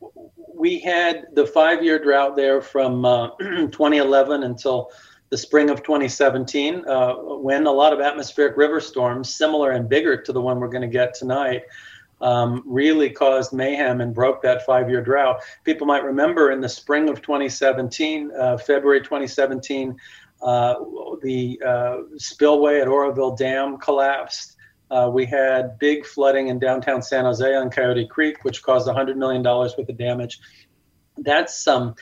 we 0.55 0.81
had 0.81 1.27
the 1.35 1.47
five 1.47 1.83
year 1.85 2.03
drought 2.03 2.37
there 2.37 2.61
from 2.61 3.05
uh, 3.05 3.29
2011 3.39 4.43
until 4.43 4.91
the 5.30 5.38
spring 5.38 5.70
of 5.70 5.82
2017, 5.82 6.85
uh, 6.87 7.14
when 7.14 7.66
a 7.66 7.70
lot 7.70 7.92
of 7.92 8.00
atmospheric 8.00 8.56
river 8.56 8.80
storms, 8.80 9.35
similar 9.35 9.73
and 9.73 9.88
bigger 9.88 10.20
to 10.23 10.32
the 10.32 10.40
one 10.40 10.58
we're 10.58 10.68
going 10.68 10.82
to 10.82 10.88
get 10.88 11.14
tonight, 11.14 11.62
um, 12.20 12.62
really 12.66 13.11
caused 13.11 13.52
mayhem 13.52 14.00
and 14.00 14.14
broke 14.14 14.42
that 14.42 14.64
five 14.64 14.88
year 14.88 15.02
drought. 15.02 15.40
People 15.64 15.87
might 15.87 16.02
remember 16.02 16.50
in 16.50 16.61
the 16.61 16.68
spring 16.68 17.08
of 17.08 17.23
2017, 17.23 18.30
uh, 18.37 18.56
February 18.58 19.00
2017, 19.00 19.97
uh, 20.42 20.75
the 21.23 21.61
uh, 21.64 21.97
spillway 22.16 22.80
at 22.80 22.88
Oroville 22.88 23.37
Dam 23.37 23.76
collapsed. 23.78 24.56
Uh, 24.90 25.11
we 25.12 25.26
had 25.26 25.78
big 25.78 26.06
flooding 26.06 26.49
in 26.49 26.58
downtown 26.58 27.02
San 27.02 27.25
Jose 27.25 27.54
on 27.54 27.70
Coyote 27.70 28.06
Creek, 28.06 28.42
which 28.42 28.62
caused 28.62 28.88
$100 28.88 29.16
million 29.16 29.42
worth 29.42 29.78
of 29.78 29.99
damage. 29.99 30.40
That's 31.18 31.66
um, 31.66 31.94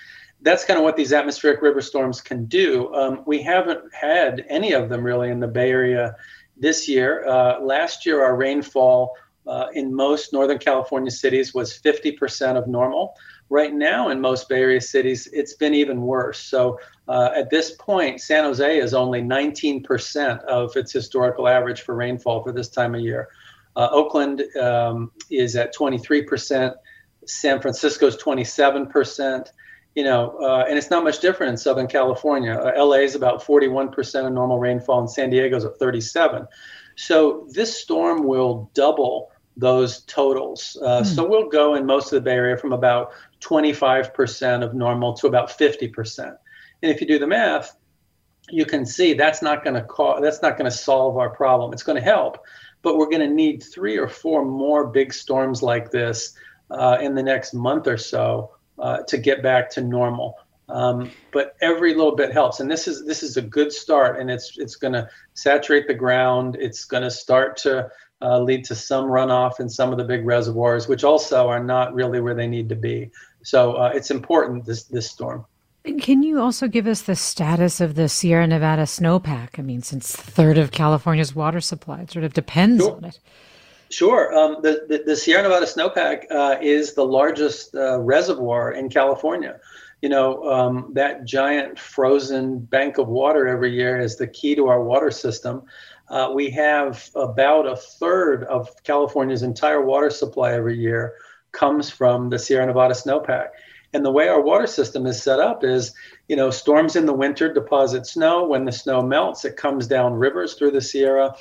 that's 0.43 0.65
kind 0.65 0.79
of 0.79 0.85
what 0.85 0.97
these 0.97 1.13
atmospheric 1.13 1.63
river 1.63 1.81
storms 1.81 2.21
can 2.21 2.47
do. 2.47 2.95
Um, 2.95 3.23
we 3.27 3.43
haven't 3.43 3.83
had 3.95 4.45
any 4.49 4.73
of 4.73 4.89
them 4.89 5.03
really 5.03 5.31
in 5.31 5.41
the 5.41 5.49
Bay 5.49 5.71
Area 5.71 6.15
this 6.57 6.89
year. 6.89 7.27
Uh, 7.27 7.61
last 7.61 8.07
year, 8.07 8.23
our 8.23 8.37
rainfall 8.37 9.15
uh, 9.47 9.67
in 9.75 9.95
most 9.95 10.33
Northern 10.33 10.59
California 10.59 11.11
cities 11.11 11.55
was 11.55 11.79
50% 11.79 12.57
of 12.57 12.67
normal. 12.67 13.15
Right 13.49 13.73
now, 13.73 14.09
in 14.09 14.21
most 14.21 14.49
Bay 14.49 14.61
Area 14.61 14.81
cities, 14.81 15.29
it's 15.33 15.55
been 15.55 15.73
even 15.73 16.03
worse. 16.03 16.41
So 16.41 16.81
uh, 17.07 17.31
at 17.35 17.49
this 17.51 17.73
point, 17.73 18.21
San 18.21 18.45
Jose 18.45 18.79
is 18.79 18.93
only 18.93 19.23
19% 19.23 20.43
of 20.45 20.77
its 20.77 20.93
historical 20.93 21.47
average 21.47 21.83
for 21.83 21.95
rainfall 21.95 22.43
for 22.43 22.53
this 22.53 22.69
time 22.69 22.95
of 22.95 23.01
year. 23.01 23.29
Uh, 23.77 23.89
Oakland 23.93 24.43
um, 24.57 25.13
is 25.31 25.55
at 25.55 25.75
23%. 25.75 26.75
San 27.27 27.61
Francisco 27.61 28.07
is 28.07 28.17
27%. 28.17 29.49
You 29.97 30.05
know, 30.05 30.37
uh, 30.41 30.67
and 30.69 30.79
it's 30.79 30.91
not 30.91 31.03
much 31.03 31.21
different 31.21 31.51
in 31.51 31.57
Southern 31.57 31.89
California. 31.89 32.53
Uh, 32.53 32.85
LA 32.85 32.99
is 32.99 33.17
about 33.17 33.43
41% 33.43 34.27
of 34.27 34.33
normal 34.33 34.59
rainfall, 34.59 35.01
and 35.01 35.11
San 35.11 35.31
Diego's 35.31 35.65
at 35.65 35.77
37. 35.79 36.47
So 36.97 37.49
this 37.51 37.81
storm 37.81 38.25
will 38.25 38.71
double 38.75 39.33
those 39.57 40.03
totals. 40.03 40.77
Uh, 40.83 41.01
mm. 41.01 41.07
So 41.07 41.27
we'll 41.27 41.49
go 41.49 41.75
in 41.75 41.87
most 41.87 42.13
of 42.13 42.17
the 42.17 42.21
Bay 42.21 42.35
Area 42.35 42.57
from 42.57 42.73
about 42.73 43.13
25% 43.41 44.63
of 44.63 44.75
normal 44.75 45.15
to 45.15 45.27
about 45.27 45.49
50%. 45.49 46.37
And 46.83 46.93
if 46.93 47.01
you 47.01 47.07
do 47.07 47.19
the 47.19 47.27
math, 47.27 47.77
you 48.51 48.65
can 48.65 48.87
see 48.87 49.15
that's 49.15 49.43
not 49.43 49.65
going 49.65 49.75
to 49.75 49.83
cause 49.83 50.21
that's 50.23 50.43
not 50.43 50.57
going 50.57 50.71
to 50.71 50.77
solve 50.77 51.17
our 51.17 51.31
problem. 51.31 51.73
It's 51.73 51.83
going 51.83 51.97
to 51.97 52.05
help, 52.05 52.45
but 52.83 52.97
we're 52.97 53.11
going 53.11 53.29
to 53.29 53.35
need 53.35 53.63
three 53.63 53.99
or 53.99 54.09
four 54.09 54.45
more 54.45 54.87
big 54.87 55.13
storms 55.13 55.63
like 55.63 55.91
this 55.91 56.35
uh, 56.71 56.99
in 57.01 57.15
the 57.15 57.23
next 57.23 57.55
month 57.55 57.87
or 57.89 57.97
so 57.97 58.56
uh, 58.79 58.99
to 59.05 59.19
get 59.19 59.43
back 59.43 59.71
to 59.71 59.81
normal. 59.81 60.39
Um, 60.69 61.11
but 61.33 61.57
every 61.61 61.95
little 61.95 62.17
bit 62.17 62.33
helps, 62.33 62.59
and 62.59 62.71
this 62.71 62.89
is 62.89 63.05
this 63.07 63.23
is 63.23 63.37
a 63.37 63.43
good 63.43 63.73
start, 63.73 64.19
and 64.19 64.31
it's 64.31 64.59
it's 64.59 64.75
going 64.75 64.95
to 64.95 65.09
saturate 65.35 65.87
the 65.87 65.95
ground. 65.95 66.57
It's 66.59 66.85
going 66.85 67.05
to 67.05 67.11
start 67.11 67.57
to 67.59 67.89
uh, 68.21 68.41
lead 68.41 68.65
to 68.65 68.75
some 68.75 69.05
runoff 69.05 69.61
in 69.61 69.69
some 69.69 69.93
of 69.93 69.99
the 69.99 70.05
big 70.05 70.27
reservoirs, 70.27 70.89
which 70.89 71.05
also 71.05 71.49
are 71.49 71.63
not 71.63 71.95
really 71.95 72.21
where 72.21 72.35
they 72.35 72.49
need 72.49 72.69
to 72.71 72.75
be. 72.75 73.11
So 73.43 73.75
uh, 73.75 73.93
it's 73.95 74.11
important 74.11 74.65
this 74.65 74.85
this 74.85 75.09
storm. 75.09 75.47
Can 76.01 76.25
you 76.25 76.41
also 76.41 76.67
give 76.67 76.89
us 76.89 77.03
the 77.03 77.15
status 77.15 77.81
of 77.81 77.95
the 77.95 78.09
Sierra 78.09 78.45
Nevada 78.49 78.83
snowpack? 78.83 79.51
I 79.59 79.63
mean, 79.63 79.83
since 79.83 80.13
a 80.15 80.19
third 80.19 80.59
of 80.59 80.73
California's 80.73 81.33
water 81.33 81.61
supply 81.61 82.07
sort 82.07 82.25
of 82.25 82.35
depends 82.35 82.83
sure. 82.83 82.97
on 82.97 83.05
it. 83.05 83.21
Sure. 83.91 84.37
Um, 84.37 84.57
the, 84.63 84.85
the, 84.89 85.03
the, 85.07 85.17
Sierra 85.17 85.43
Nevada 85.43 85.67
snowpack 85.67 86.25
uh, 86.31 86.57
is 86.61 86.95
the 86.95 87.05
largest 87.05 87.75
uh, 87.75 88.01
reservoir 88.01 88.73
in 88.73 88.89
California. 88.89 89.61
You 90.03 90.09
know, 90.09 90.43
um, 90.51 90.91
that 90.95 91.25
giant 91.25 91.79
frozen 91.79 92.59
bank 92.59 92.99
of 92.99 93.09
water 93.09 93.47
every 93.47 93.75
year 93.75 93.99
is 93.99 94.17
the 94.17 94.27
key 94.27 94.55
to 94.57 94.67
our 94.67 94.83
water 94.83 95.11
system. 95.11 95.63
Uh, 96.09 96.31
we 96.35 96.51
have 96.51 97.09
about 97.15 97.67
a 97.67 97.77
third 97.77 98.45
of 98.45 98.69
California's 98.85 99.43
entire 99.43 99.83
water 99.83 100.11
supply 100.11 100.53
every 100.53 100.79
year 100.79 101.15
comes 101.53 101.89
from 101.89 102.29
the 102.29 102.39
Sierra 102.39 102.67
Nevada 102.67 102.95
snowpack. 102.95 103.49
And 103.95 104.05
the 104.05 104.11
way 104.11 104.29
our 104.29 104.43
water 104.43 104.67
system 104.67 105.07
is 105.07 105.23
set 105.23 105.41
up 105.41 105.65
is, 105.65 105.95
you 106.29 106.37
know, 106.37 106.51
storms 106.51 106.97
in 106.97 107.07
the 107.07 107.15
winter 107.15 107.53
deposit 107.53 108.07
snow. 108.07 108.47
When 108.47 108.65
the 108.65 108.73
snow 108.73 109.01
melts, 109.01 109.45
it 109.45 109.57
comes 109.57 109.87
down 109.87 110.15
rivers 110.15 110.55
through 110.55 110.73
the 110.73 110.81
Sierra. 110.81 111.35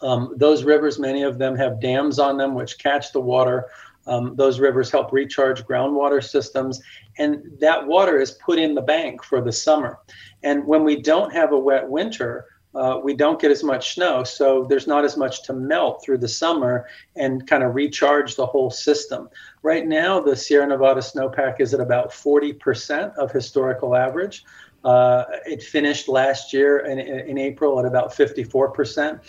Um, 0.00 0.34
those 0.36 0.64
rivers, 0.64 0.98
many 0.98 1.22
of 1.22 1.38
them 1.38 1.56
have 1.56 1.80
dams 1.80 2.18
on 2.18 2.36
them 2.36 2.54
which 2.54 2.78
catch 2.78 3.12
the 3.12 3.20
water. 3.20 3.68
Um, 4.06 4.34
those 4.36 4.60
rivers 4.60 4.90
help 4.90 5.12
recharge 5.12 5.64
groundwater 5.64 6.22
systems, 6.22 6.80
and 7.18 7.42
that 7.60 7.86
water 7.86 8.20
is 8.20 8.32
put 8.32 8.58
in 8.58 8.74
the 8.74 8.82
bank 8.82 9.24
for 9.24 9.40
the 9.40 9.52
summer. 9.52 9.98
And 10.42 10.66
when 10.66 10.84
we 10.84 11.00
don't 11.00 11.32
have 11.32 11.52
a 11.52 11.58
wet 11.58 11.88
winter, 11.88 12.46
uh, 12.74 12.98
we 13.02 13.14
don't 13.14 13.40
get 13.40 13.52
as 13.52 13.62
much 13.62 13.94
snow, 13.94 14.24
so 14.24 14.66
there's 14.68 14.88
not 14.88 15.04
as 15.04 15.16
much 15.16 15.44
to 15.44 15.52
melt 15.52 16.02
through 16.04 16.18
the 16.18 16.28
summer 16.28 16.86
and 17.14 17.46
kind 17.46 17.62
of 17.62 17.74
recharge 17.74 18.34
the 18.34 18.44
whole 18.44 18.70
system. 18.70 19.28
Right 19.62 19.86
now, 19.86 20.20
the 20.20 20.34
Sierra 20.34 20.66
Nevada 20.66 21.00
snowpack 21.00 21.60
is 21.60 21.72
at 21.72 21.80
about 21.80 22.10
40% 22.10 23.16
of 23.16 23.30
historical 23.30 23.94
average. 23.94 24.44
Uh, 24.84 25.24
it 25.46 25.62
finished 25.62 26.08
last 26.08 26.52
year 26.52 26.80
in, 26.80 26.98
in 26.98 27.38
April 27.38 27.78
at 27.78 27.86
about 27.86 28.12
54%. 28.12 29.20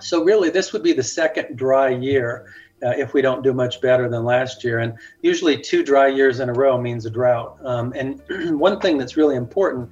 So, 0.00 0.24
really, 0.24 0.50
this 0.50 0.72
would 0.72 0.82
be 0.82 0.92
the 0.92 1.02
second 1.02 1.56
dry 1.56 1.88
year 1.88 2.52
uh, 2.82 2.90
if 2.90 3.14
we 3.14 3.22
don't 3.22 3.42
do 3.42 3.52
much 3.52 3.80
better 3.80 4.08
than 4.08 4.24
last 4.24 4.62
year. 4.64 4.78
And 4.78 4.94
usually, 5.22 5.60
two 5.60 5.82
dry 5.82 6.08
years 6.08 6.40
in 6.40 6.48
a 6.48 6.52
row 6.52 6.80
means 6.80 7.06
a 7.06 7.10
drought. 7.10 7.58
Um, 7.64 7.92
and 7.96 8.22
one 8.58 8.80
thing 8.80 8.98
that's 8.98 9.16
really 9.16 9.36
important 9.36 9.90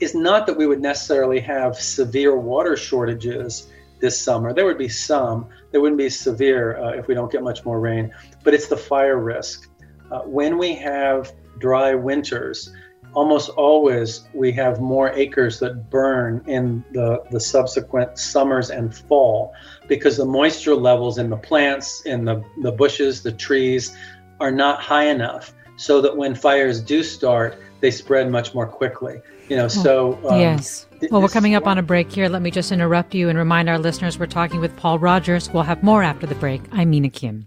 is 0.00 0.14
not 0.14 0.46
that 0.46 0.56
we 0.56 0.66
would 0.66 0.80
necessarily 0.80 1.40
have 1.40 1.76
severe 1.76 2.36
water 2.36 2.76
shortages 2.76 3.68
this 4.00 4.20
summer. 4.20 4.52
There 4.52 4.66
would 4.66 4.78
be 4.78 4.88
some. 4.88 5.48
There 5.70 5.80
wouldn't 5.80 5.98
be 5.98 6.10
severe 6.10 6.76
uh, 6.78 6.90
if 6.90 7.06
we 7.06 7.14
don't 7.14 7.32
get 7.32 7.42
much 7.42 7.64
more 7.64 7.80
rain, 7.80 8.14
but 8.44 8.52
it's 8.52 8.68
the 8.68 8.76
fire 8.76 9.18
risk. 9.18 9.70
Uh, 10.10 10.20
when 10.20 10.58
we 10.58 10.74
have 10.74 11.32
dry 11.58 11.94
winters, 11.94 12.70
almost 13.14 13.50
always 13.50 14.28
we 14.34 14.52
have 14.52 14.80
more 14.80 15.10
acres 15.12 15.58
that 15.60 15.90
burn 15.90 16.42
in 16.46 16.84
the, 16.92 17.22
the 17.30 17.40
subsequent 17.40 18.18
summers 18.18 18.70
and 18.70 18.94
fall 18.94 19.54
because 19.88 20.16
the 20.16 20.24
moisture 20.24 20.74
levels 20.74 21.18
in 21.18 21.30
the 21.30 21.36
plants, 21.36 22.02
in 22.02 22.24
the, 22.24 22.44
the 22.62 22.72
bushes, 22.72 23.22
the 23.22 23.32
trees 23.32 23.96
are 24.40 24.50
not 24.50 24.80
high 24.80 25.06
enough 25.06 25.54
so 25.76 26.00
that 26.00 26.16
when 26.16 26.34
fires 26.34 26.80
do 26.80 27.02
start, 27.02 27.58
they 27.80 27.90
spread 27.90 28.30
much 28.30 28.54
more 28.54 28.66
quickly. 28.66 29.20
You 29.48 29.56
know, 29.56 29.68
so 29.68 30.18
um, 30.28 30.40
yes. 30.40 30.86
Well, 31.10 31.22
we're 31.22 31.28
coming 31.28 31.54
up 31.54 31.66
on 31.66 31.78
a 31.78 31.82
break 31.82 32.10
here. 32.10 32.28
Let 32.28 32.42
me 32.42 32.50
just 32.50 32.72
interrupt 32.72 33.14
you 33.14 33.28
and 33.28 33.38
remind 33.38 33.68
our 33.68 33.78
listeners 33.78 34.18
we're 34.18 34.26
talking 34.26 34.60
with 34.60 34.74
Paul 34.76 34.98
Rogers. 34.98 35.50
We'll 35.50 35.62
have 35.62 35.82
more 35.82 36.02
after 36.02 36.26
the 36.26 36.34
break. 36.34 36.62
I'm 36.72 36.90
Mina 36.90 37.10
Kim. 37.10 37.46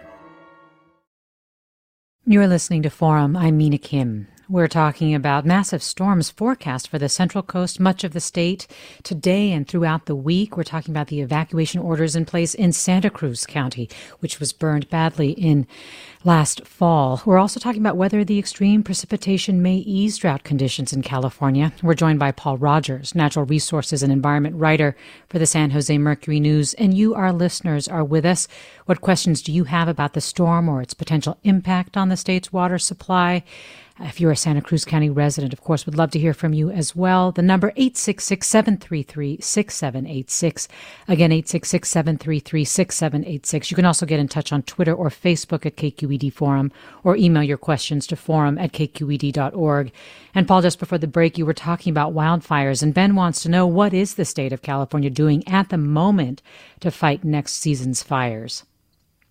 You're 2.31 2.47
listening 2.47 2.81
to 2.83 2.89
Forum. 2.89 3.35
I'm 3.35 3.57
Mina 3.57 3.77
Kim. 3.77 4.25
We're 4.51 4.67
talking 4.67 5.15
about 5.15 5.45
massive 5.45 5.81
storms 5.81 6.29
forecast 6.29 6.89
for 6.89 6.99
the 6.99 7.07
Central 7.07 7.41
Coast, 7.41 7.79
much 7.79 8.03
of 8.03 8.11
the 8.11 8.19
state 8.19 8.67
today 9.01 9.53
and 9.53 9.65
throughout 9.65 10.07
the 10.07 10.15
week. 10.15 10.57
We're 10.57 10.63
talking 10.63 10.93
about 10.93 11.07
the 11.07 11.21
evacuation 11.21 11.79
orders 11.79 12.17
in 12.17 12.25
place 12.25 12.53
in 12.53 12.73
Santa 12.73 13.09
Cruz 13.09 13.45
County, 13.45 13.89
which 14.19 14.41
was 14.41 14.51
burned 14.51 14.89
badly 14.89 15.31
in 15.31 15.67
last 16.25 16.67
fall. 16.67 17.21
We're 17.25 17.37
also 17.37 17.61
talking 17.61 17.79
about 17.79 17.95
whether 17.95 18.25
the 18.25 18.37
extreme 18.37 18.83
precipitation 18.83 19.61
may 19.61 19.75
ease 19.75 20.17
drought 20.17 20.43
conditions 20.43 20.91
in 20.91 21.01
California. 21.01 21.71
We're 21.81 21.93
joined 21.93 22.19
by 22.19 22.33
Paul 22.33 22.57
Rogers, 22.57 23.15
natural 23.15 23.45
resources 23.45 24.03
and 24.03 24.11
environment 24.11 24.57
writer 24.57 24.97
for 25.29 25.39
the 25.39 25.45
San 25.45 25.71
Jose 25.71 25.97
Mercury 25.97 26.41
News, 26.41 26.73
and 26.73 26.93
you, 26.93 27.15
our 27.15 27.31
listeners, 27.31 27.87
are 27.87 28.03
with 28.03 28.25
us. 28.25 28.49
What 28.85 28.99
questions 28.99 29.41
do 29.41 29.53
you 29.53 29.63
have 29.63 29.87
about 29.87 30.11
the 30.11 30.19
storm 30.19 30.67
or 30.67 30.81
its 30.81 30.93
potential 30.93 31.37
impact 31.45 31.95
on 31.95 32.09
the 32.09 32.17
state's 32.17 32.51
water 32.51 32.77
supply? 32.77 33.45
If 34.03 34.19
you're 34.19 34.31
a 34.31 34.35
Santa 34.35 34.61
Cruz 34.61 34.83
County 34.83 35.11
resident, 35.11 35.53
of 35.53 35.61
course, 35.61 35.85
would 35.85 35.95
love 35.95 36.09
to 36.11 36.19
hear 36.19 36.33
from 36.33 36.53
you 36.53 36.71
as 36.71 36.95
well. 36.95 37.31
The 37.31 37.43
number 37.43 37.71
866-733-6786. 37.71 40.67
Again, 41.07 41.29
866-733-6786. 41.29 43.69
You 43.69 43.75
can 43.75 43.85
also 43.85 44.07
get 44.07 44.19
in 44.19 44.27
touch 44.27 44.51
on 44.51 44.63
Twitter 44.63 44.93
or 44.93 45.09
Facebook 45.09 45.65
at 45.65 45.77
KQED 45.77 46.33
Forum 46.33 46.71
or 47.03 47.15
email 47.15 47.43
your 47.43 47.57
questions 47.57 48.07
to 48.07 48.15
forum 48.15 48.57
at 48.57 48.73
kqed.org. 48.73 49.91
And 50.33 50.47
Paul, 50.47 50.63
just 50.63 50.79
before 50.79 50.97
the 50.97 51.07
break, 51.07 51.37
you 51.37 51.45
were 51.45 51.53
talking 51.53 51.91
about 51.91 52.13
wildfires, 52.13 52.81
and 52.81 52.93
Ben 52.93 53.15
wants 53.15 53.43
to 53.43 53.49
know 53.49 53.67
what 53.67 53.93
is 53.93 54.15
the 54.15 54.25
state 54.25 54.51
of 54.51 54.63
California 54.63 55.09
doing 55.09 55.47
at 55.47 55.69
the 55.69 55.77
moment 55.77 56.41
to 56.79 56.89
fight 56.89 57.23
next 57.23 57.53
season's 57.53 58.01
fires? 58.01 58.63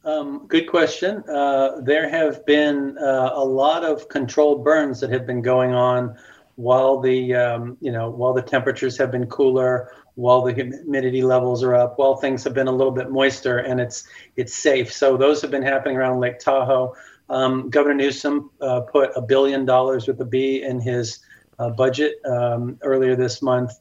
Um, 0.05 0.47
good 0.47 0.67
question. 0.67 1.23
Uh, 1.29 1.81
there 1.83 2.09
have 2.09 2.47
been 2.47 2.97
uh, 2.97 3.33
a 3.35 3.45
lot 3.45 3.85
of 3.85 4.09
controlled 4.09 4.65
burns 4.65 4.99
that 5.01 5.11
have 5.11 5.27
been 5.27 5.43
going 5.43 5.75
on 5.75 6.17
while 6.57 7.01
the 7.01 7.35
um, 7.35 7.77
you 7.81 7.93
know 7.93 8.09
while 8.09 8.33
the 8.33 8.43
temperatures 8.43 8.97
have 8.97 9.11
been 9.11 9.27
cooler, 9.27 9.93
while 10.15 10.43
the 10.43 10.55
humidity 10.55 11.23
levels 11.23 11.63
are 11.63 11.75
up, 11.75 11.99
while 11.99 12.17
things 12.17 12.43
have 12.45 12.55
been 12.55 12.67
a 12.67 12.73
little 12.73 12.93
bit 12.93 13.11
moister, 13.11 13.59
and 13.59 13.79
it's 13.79 14.09
it's 14.37 14.55
safe. 14.55 14.91
So 14.91 15.19
those 15.19 15.43
have 15.43 15.51
been 15.51 15.63
happening 15.63 15.97
around 15.97 16.21
Lake 16.21 16.39
Tahoe. 16.39 16.95
Um, 17.29 17.69
Governor 17.69 17.95
Newsom 17.95 18.51
uh, 18.61 18.81
put 18.81 19.11
a 19.17 19.23
billion 19.23 19.67
dollars 19.67 20.09
with 20.09 20.21
a 20.21 20.25
B 20.25 20.63
in 20.63 20.81
his 20.81 21.21
uh, 21.59 21.71
budget 21.71 22.15
um, 22.25 22.79
earlier 22.83 23.17
this 23.17 23.43
month 23.43 23.73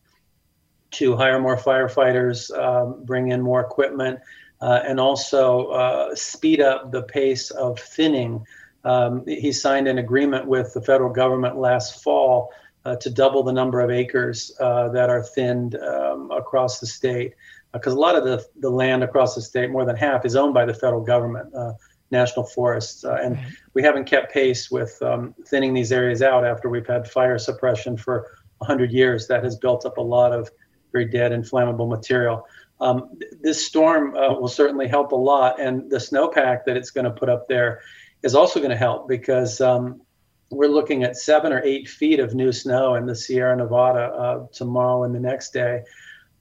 to 0.92 1.16
hire 1.16 1.40
more 1.40 1.58
firefighters, 1.58 2.52
um, 2.58 3.06
bring 3.06 3.32
in 3.32 3.42
more 3.42 3.62
equipment 3.62 4.20
uh, 4.62 4.82
and 4.86 5.00
also 5.00 5.68
uh, 5.68 6.16
speed 6.16 6.62
up 6.62 6.92
the 6.92 7.04
pace 7.04 7.52
of 7.52 7.80
thinning. 7.80 8.44
Um, 8.84 9.26
he 9.26 9.52
signed 9.52 9.88
an 9.88 9.98
agreement 9.98 10.48
with 10.48 10.74
the 10.74 10.82
federal 10.82 11.12
government 11.12 11.58
last 11.58 12.04
fall 12.04 12.52
uh, 12.86 12.96
to 12.98 13.10
double 13.10 13.44
the 13.44 13.54
number 13.54 13.82
of 13.82 13.92
acres 13.92 14.52
uh, 14.60 14.90
that 14.90 15.10
are 15.10 15.24
thinned 15.24 15.76
um, 15.76 16.32
across 16.32 16.80
the 16.80 16.88
state. 16.88 17.34
Because 17.74 17.94
uh, 17.94 17.98
a 17.98 18.00
lot 18.00 18.16
of 18.16 18.24
the, 18.24 18.46
the 18.60 18.70
land 18.70 19.04
across 19.04 19.36
the 19.36 19.42
state, 19.42 19.70
more 19.70 19.86
than 19.86 19.96
half, 19.96 20.26
is 20.26 20.36
owned 20.36 20.54
by 20.54 20.66
the 20.66 20.74
federal 20.74 21.02
government, 21.02 21.54
uh, 21.54 21.74
national 22.12 22.46
forests. 22.46 23.04
and 23.04 23.38
we 23.76 23.84
haven't 23.84 24.06
kept 24.06 24.34
pace 24.34 24.72
with 24.72 25.00
um, 25.04 25.36
thinning 25.48 25.74
these 25.74 25.92
areas 25.92 26.22
out 26.22 26.46
after 26.46 26.68
we've 26.70 26.88
had 26.88 27.10
fire 27.10 27.38
suppression 27.38 27.96
for 27.96 28.32
100 28.58 28.92
years. 28.92 29.28
That 29.28 29.44
has 29.44 29.56
built 29.58 29.86
up 29.86 29.98
a 29.98 30.02
lot 30.02 30.32
of 30.32 30.50
very 30.92 31.06
dead 31.06 31.32
inflammable 31.32 31.88
material. 31.88 32.46
Um, 32.82 33.18
this 33.42 33.66
storm 33.66 34.16
uh, 34.16 34.40
will 34.40 34.48
certainly 34.48 34.88
help 34.88 35.12
a 35.12 35.16
lot, 35.16 35.60
and 35.60 35.90
the 35.90 35.98
snowpack 35.98 36.66
that 36.66 36.78
it's 36.78 36.92
going 36.92 37.06
to 37.06 37.12
put 37.12 37.30
up 37.30 37.48
there 37.48 37.82
is 38.24 38.36
also 38.36 38.60
going 38.60 38.72
to 38.72 38.78
help 38.78 39.08
because 39.08 39.60
um, 39.62 40.02
we're 40.50 40.70
looking 40.70 41.04
at 41.04 41.18
seven 41.18 41.52
or 41.52 41.62
eight 41.64 41.88
feet 41.88 42.20
of 42.20 42.34
new 42.34 42.52
snow 42.52 42.96
in 42.96 43.06
the 43.06 43.16
Sierra 43.16 43.56
Nevada 43.56 44.06
uh, 44.14 44.48
tomorrow 44.52 45.04
and 45.04 45.14
the 45.14 45.20
next 45.20 45.52
day. 45.52 45.84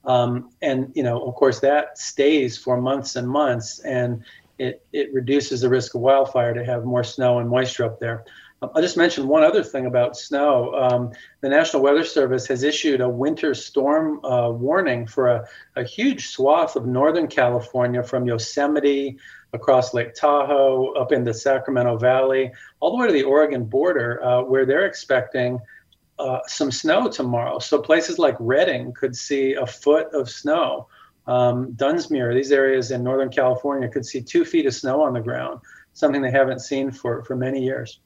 Um, 0.05 0.51
and 0.63 0.91
you 0.95 1.03
know, 1.03 1.23
of 1.23 1.35
course, 1.35 1.61
that 1.61 1.99
stays 1.99 2.57
for 2.57 2.81
months 2.81 3.17
and 3.17 3.29
months, 3.29 3.81
and 3.81 4.25
it 4.59 4.85
it 4.93 5.13
reduces 5.13 5.61
the 5.61 5.69
risk 5.69 5.95
of 5.95 6.01
wildfire 6.01 6.55
to 6.55 6.65
have 6.65 6.85
more 6.85 7.05
snow 7.05 7.41
and 7.41 7.49
moisture 7.49 7.85
up 7.85 8.01
there. 8.01 8.25
I'll 8.61 8.83
just 8.83 8.97
mention 8.97 9.29
one 9.29 9.45
other 9.45 9.63
thing 9.63 9.87
about 9.87 10.17
snow. 10.17 10.75
Um, 10.75 11.13
the 11.43 11.49
National 11.49 11.81
Weather 11.81 12.05
Service 12.05 12.47
has 12.49 12.65
issued 12.65 13.01
a 13.01 13.09
winter 13.09 13.55
storm 13.55 14.25
uh, 14.25 14.51
warning 14.51 15.07
for 15.07 15.29
a, 15.29 15.49
a, 15.77 15.85
huge 15.85 16.27
swath 16.27 16.75
of 16.75 16.85
Northern 16.85 17.29
California 17.29 18.03
from 18.03 18.27
Yosemite 18.27 19.17
across 19.53 19.95
Lake 19.95 20.13
Tahoe 20.13 20.93
up 20.95 21.13
in 21.13 21.23
the 21.23 21.33
Sacramento 21.33 21.99
Valley, 21.99 22.51
all 22.81 22.91
the 22.91 22.97
way 22.97 23.07
to 23.07 23.13
the 23.13 23.23
Oregon 23.23 23.65
border, 23.65 24.23
uh, 24.25 24.43
where 24.43 24.67
they're 24.67 24.87
expecting 24.87 25.61
uh, 26.19 26.41
some 26.49 26.73
snow 26.73 27.09
tomorrow. 27.09 27.61
So 27.61 27.81
places 27.81 28.19
like 28.19 28.35
Redding 28.41 28.93
could 28.93 29.15
see 29.15 29.55
a 29.55 29.67
foot 29.67 30.13
of 30.13 30.29
snow. 30.29 30.89
Um, 31.29 31.75
Dunsmuir, 31.75 32.35
these 32.35 32.51
areas 32.51 32.91
in 32.91 33.05
Northern 33.05 33.31
California, 33.31 33.89
could 33.89 34.05
see 34.05 34.21
two 34.21 34.45
feet 34.45 34.67
of 34.67 34.75
snow 34.75 35.01
on 35.01 35.13
the 35.13 35.21
ground, 35.21 35.61
something 35.93 36.23
they 36.23 36.33
haven't 36.33 36.61
seen 36.61 36.91
for, 36.91 37.23
for 37.23 37.37
many 37.37 37.63
years. 37.63 38.01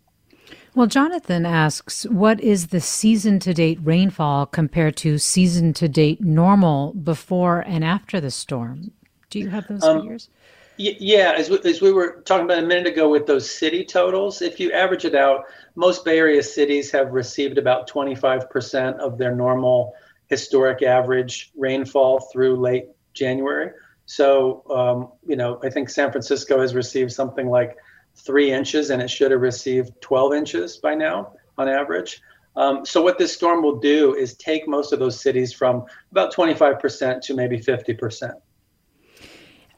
Well, 0.74 0.86
Jonathan 0.86 1.44
asks, 1.44 2.04
what 2.04 2.40
is 2.40 2.68
the 2.68 2.80
season 2.80 3.38
to 3.40 3.52
date 3.52 3.78
rainfall 3.82 4.46
compared 4.46 4.96
to 4.98 5.18
season 5.18 5.74
to 5.74 5.88
date 5.88 6.22
normal 6.22 6.94
before 6.94 7.60
and 7.60 7.84
after 7.84 8.20
the 8.20 8.30
storm? 8.30 8.90
Do 9.28 9.38
you 9.38 9.50
have 9.50 9.68
those 9.68 9.82
um, 9.82 10.00
figures? 10.00 10.30
Yeah, 10.78 11.34
as 11.36 11.50
we, 11.50 11.58
as 11.64 11.82
we 11.82 11.92
were 11.92 12.22
talking 12.24 12.46
about 12.46 12.64
a 12.64 12.66
minute 12.66 12.86
ago 12.86 13.08
with 13.08 13.26
those 13.26 13.48
city 13.50 13.84
totals, 13.84 14.40
if 14.40 14.58
you 14.58 14.72
average 14.72 15.04
it 15.04 15.14
out, 15.14 15.44
most 15.74 16.04
Bay 16.04 16.18
Area 16.18 16.42
cities 16.42 16.90
have 16.90 17.12
received 17.12 17.58
about 17.58 17.88
25% 17.88 18.98
of 18.98 19.18
their 19.18 19.34
normal 19.34 19.94
historic 20.28 20.82
average 20.82 21.52
rainfall 21.54 22.20
through 22.32 22.56
late 22.56 22.86
January. 23.12 23.70
So, 24.06 24.64
um, 24.70 25.12
you 25.26 25.36
know, 25.36 25.60
I 25.62 25.68
think 25.68 25.90
San 25.90 26.10
Francisco 26.10 26.60
has 26.60 26.74
received 26.74 27.12
something 27.12 27.48
like 27.48 27.76
three 28.16 28.52
inches 28.52 28.90
and 28.90 29.02
it 29.02 29.08
should 29.08 29.30
have 29.30 29.40
received 29.40 29.92
12 30.00 30.34
inches 30.34 30.76
by 30.78 30.94
now 30.94 31.32
on 31.58 31.68
average. 31.68 32.20
Um, 32.56 32.84
so 32.84 33.00
what 33.00 33.18
this 33.18 33.32
storm 33.32 33.62
will 33.62 33.78
do 33.78 34.14
is 34.14 34.34
take 34.34 34.68
most 34.68 34.92
of 34.92 34.98
those 34.98 35.20
cities 35.20 35.52
from 35.52 35.84
about 36.10 36.34
25% 36.34 37.22
to 37.22 37.34
maybe 37.34 37.58
50%. 37.58 38.32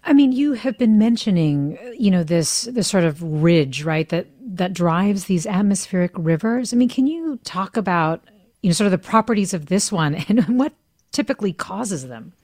I 0.06 0.12
mean, 0.12 0.32
you 0.32 0.52
have 0.52 0.76
been 0.76 0.98
mentioning, 0.98 1.78
you 1.98 2.10
know, 2.10 2.22
this 2.22 2.64
this 2.64 2.88
sort 2.88 3.04
of 3.04 3.22
ridge, 3.22 3.84
right, 3.84 4.06
that 4.10 4.26
that 4.40 4.74
drives 4.74 5.24
these 5.24 5.46
atmospheric 5.46 6.12
rivers. 6.14 6.74
I 6.74 6.76
mean, 6.76 6.90
can 6.90 7.06
you 7.06 7.38
talk 7.44 7.78
about, 7.78 8.22
you 8.60 8.68
know, 8.68 8.74
sort 8.74 8.86
of 8.86 8.90
the 8.90 8.98
properties 8.98 9.54
of 9.54 9.66
this 9.66 9.90
one 9.90 10.14
and 10.28 10.58
what 10.58 10.74
typically 11.12 11.54
causes 11.54 12.06
them? 12.08 12.34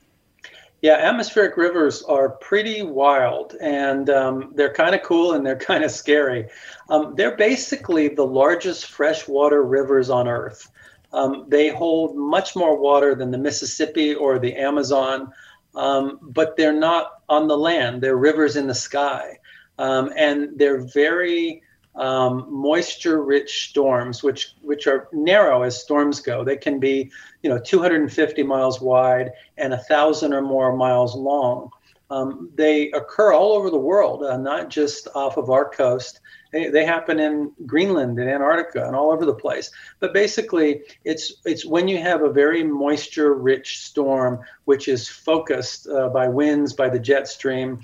Yeah, 0.82 0.94
atmospheric 0.94 1.58
rivers 1.58 2.02
are 2.04 2.30
pretty 2.30 2.82
wild 2.82 3.54
and 3.60 4.08
um, 4.08 4.52
they're 4.54 4.72
kind 4.72 4.94
of 4.94 5.02
cool 5.02 5.32
and 5.34 5.44
they're 5.44 5.56
kind 5.70 5.84
of 5.84 5.90
scary. 5.90 6.48
Um, 6.88 7.14
they're 7.16 7.36
basically 7.36 8.08
the 8.08 8.26
largest 8.26 8.86
freshwater 8.86 9.62
rivers 9.62 10.08
on 10.08 10.26
Earth. 10.26 10.70
Um, 11.12 11.46
they 11.48 11.68
hold 11.68 12.16
much 12.16 12.56
more 12.56 12.78
water 12.78 13.14
than 13.14 13.30
the 13.30 13.38
Mississippi 13.38 14.14
or 14.14 14.38
the 14.38 14.54
Amazon, 14.54 15.32
um, 15.74 16.18
but 16.22 16.56
they're 16.56 16.72
not 16.72 17.22
on 17.28 17.48
the 17.48 17.58
land. 17.58 18.00
They're 18.00 18.16
rivers 18.16 18.56
in 18.56 18.66
the 18.66 18.74
sky. 18.74 19.38
Um, 19.78 20.12
and 20.16 20.50
they're 20.56 20.82
very 20.82 21.62
um, 21.96 22.46
moisture-rich 22.48 23.68
storms, 23.70 24.22
which 24.22 24.54
which 24.62 24.86
are 24.86 25.08
narrow 25.12 25.62
as 25.62 25.80
storms 25.80 26.20
go. 26.20 26.44
They 26.44 26.56
can 26.56 26.78
be, 26.78 27.10
you 27.42 27.50
know, 27.50 27.58
250 27.58 28.42
miles 28.42 28.80
wide 28.80 29.32
and 29.58 29.72
a 29.72 29.78
thousand 29.78 30.32
or 30.32 30.42
more 30.42 30.76
miles 30.76 31.14
long. 31.14 31.70
Um, 32.10 32.50
they 32.56 32.90
occur 32.90 33.32
all 33.32 33.52
over 33.52 33.70
the 33.70 33.78
world, 33.78 34.24
uh, 34.24 34.36
not 34.36 34.68
just 34.68 35.06
off 35.14 35.36
of 35.36 35.48
our 35.48 35.68
coast. 35.68 36.20
They, 36.52 36.68
they, 36.68 36.84
happen 36.84 37.20
in 37.20 37.52
Greenland 37.66 38.18
and 38.18 38.28
Antarctica 38.28 38.84
and 38.84 38.96
all 38.96 39.12
over 39.12 39.24
the 39.24 39.34
place. 39.34 39.70
But 40.00 40.12
basically, 40.12 40.82
it's 41.04 41.34
it's 41.44 41.64
when 41.64 41.86
you 41.86 41.98
have 41.98 42.22
a 42.22 42.32
very 42.32 42.64
moisture-rich 42.64 43.78
storm, 43.78 44.40
which 44.64 44.88
is 44.88 45.08
focused 45.08 45.88
uh, 45.88 46.08
by 46.08 46.26
winds, 46.26 46.72
by 46.72 46.88
the 46.88 46.98
jet 46.98 47.28
stream, 47.28 47.80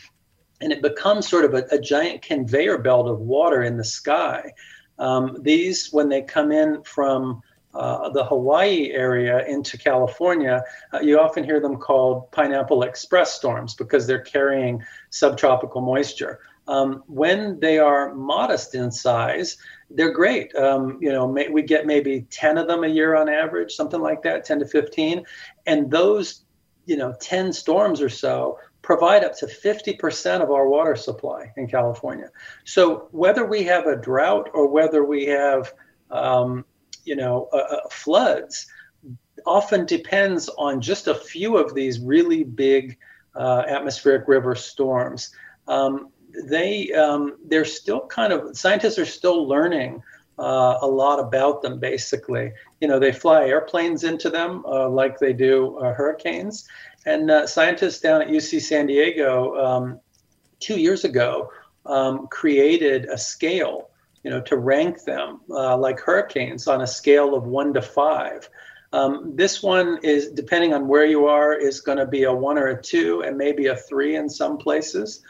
and 0.61 0.73
it 0.73 0.83
becomes 0.83 1.29
sort 1.29 1.45
of 1.45 1.55
a, 1.55 1.65
a 1.71 1.79
giant 1.79 2.23
conveyor 2.23 2.79
belt 2.79 3.09
of 3.09 3.21
water 3.21 3.63
in 3.63 3.77
the 3.77 3.85
sky. 3.85 4.53
Um, 4.99 5.39
these, 5.43 5.93
when 5.93 6.09
they 6.09 6.23
come 6.23 6.53
in 6.53 6.83
from 6.83 7.43
uh, 7.75 8.09
the 8.09 8.25
Hawaii 8.25 8.91
area 8.93 9.45
into 9.47 9.77
California, 9.77 10.65
uh, 10.95 11.01
you 11.01 11.21
often 11.21 11.45
hear 11.45 11.61
them 11.61 11.77
called 11.77 12.31
pineapple 12.33 12.83
express 12.83 13.35
storms 13.35 13.75
because 13.75 14.07
they're 14.07 14.21
carrying 14.21 14.83
subtropical 15.11 15.83
moisture. 15.83 16.41
Um, 16.69 17.05
when 17.07 17.61
they 17.61 17.79
are 17.79 18.15
modest 18.15 18.75
in 18.75 18.91
size, 18.91 19.59
they're 19.91 20.13
great. 20.13 20.55
Um, 20.57 20.99
you 21.01 21.13
know, 21.13 21.31
may, 21.31 21.49
we 21.49 21.63
get 21.63 21.87
maybe 21.87 22.27
10 22.31 22.59
of 22.59 22.67
them 22.67 22.83
a 22.83 22.89
year 22.89 23.15
on 23.15 23.29
average, 23.29 23.73
something 23.73 24.01
like 24.01 24.23
that, 24.23 24.45
10 24.45 24.61
to 24.61 24.67
15. 24.67 25.25
And 25.67 25.91
those, 25.91 26.45
you 26.87 26.97
know, 26.97 27.15
10 27.21 27.53
storms 27.53 28.01
or 28.01 28.09
so 28.09 28.59
provide 28.87 29.25
up 29.25 29.37
to 29.37 29.47
50% 29.47 30.41
of 30.41 30.53
our 30.53 30.69
water 30.69 30.95
supply 30.95 31.53
in 31.57 31.67
California. 31.67 32.31
So 32.63 33.09
whether 33.11 33.45
we 33.45 33.65
have 33.65 33.87
a 33.89 33.97
drought 33.97 34.49
or 34.55 34.69
whether 34.69 35.03
we 35.03 35.27
have, 35.27 35.75
um, 36.13 36.65
you 37.05 37.17
know, 37.17 37.47
uh, 37.53 37.81
floods, 37.91 38.69
often 39.45 39.87
depends 39.87 40.49
on 40.51 40.81
just 40.81 41.09
a 41.09 41.17
few 41.17 41.57
of 41.57 41.75
these 41.75 41.99
really 41.99 42.45
big 42.45 42.97
uh, 43.35 43.65
atmospheric 43.67 44.29
river 44.29 44.55
storms. 44.55 45.35
Um, 45.67 46.11
they 46.49 46.93
um, 46.93 47.39
they're 47.45 47.65
still 47.65 48.07
kind 48.07 48.33
of 48.33 48.57
scientists 48.57 49.01
are 49.01 49.07
still 49.21 49.49
learning 49.49 50.01
uh, 50.39 50.79
a 50.81 50.87
lot 50.87 51.19
about 51.19 51.61
them. 51.61 51.81
Basically, 51.81 52.53
you 52.81 52.87
know, 52.87 53.01
they 53.01 53.11
fly 53.13 53.47
airplanes 53.47 54.05
into 54.05 54.31
them 54.31 54.65
uh, 54.65 54.89
like 54.89 55.19
they 55.19 55.33
do 55.33 55.77
uh, 55.79 55.93
hurricanes, 55.93 56.69
and 57.07 57.31
uh, 57.31 57.47
scientists 57.47 58.01
down 58.01 58.21
at 58.21 58.29
UC 58.29 58.61
San 58.61 58.87
Diego 58.87 59.57
um, 59.57 60.01
two 60.59 60.79
years 60.79 61.05
ago 61.05 61.51
um, 61.87 62.27
created 62.27 63.07
a 63.07 63.17
scale, 63.17 63.91
you 64.25 64.31
know, 64.31 64.41
to 64.43 64.57
rank 64.57 65.05
them 65.05 65.41
uh, 65.51 65.77
like 65.79 66.01
hurricanes 66.01 66.67
on 66.67 66.83
a 66.83 66.87
scale 66.87 67.35
of 67.35 67.45
one 67.45 67.73
to 67.75 67.81
five. 67.81 68.49
Um, 68.93 69.35
this 69.37 69.63
one 69.63 69.99
is, 70.03 70.31
depending 70.31 70.75
on 70.75 70.89
where 70.89 71.07
you 71.07 71.27
are, 71.27 71.55
is 71.55 71.81
going 71.81 71.99
to 71.99 72.07
be 72.07 72.25
a 72.25 72.33
one 72.33 72.59
or 72.59 72.69
a 72.69 72.83
two, 72.83 73.23
and 73.23 73.37
maybe 73.37 73.67
a 73.67 73.77
three 73.77 74.17
in 74.17 74.29
some 74.29 74.59
places. 74.59 75.23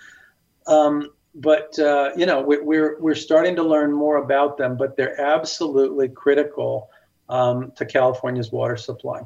Um, 0.66 1.10
but 1.34 1.78
uh, 1.78 2.10
you 2.16 2.26
know, 2.26 2.40
we, 2.40 2.58
we're 2.58 2.98
we're 3.00 3.14
starting 3.14 3.56
to 3.56 3.62
learn 3.62 3.92
more 3.92 4.16
about 4.16 4.56
them, 4.56 4.76
but 4.76 4.96
they're 4.96 5.20
absolutely 5.20 6.08
critical 6.08 6.90
um, 7.28 7.72
to 7.76 7.84
California's 7.84 8.52
water 8.52 8.76
supply. 8.76 9.22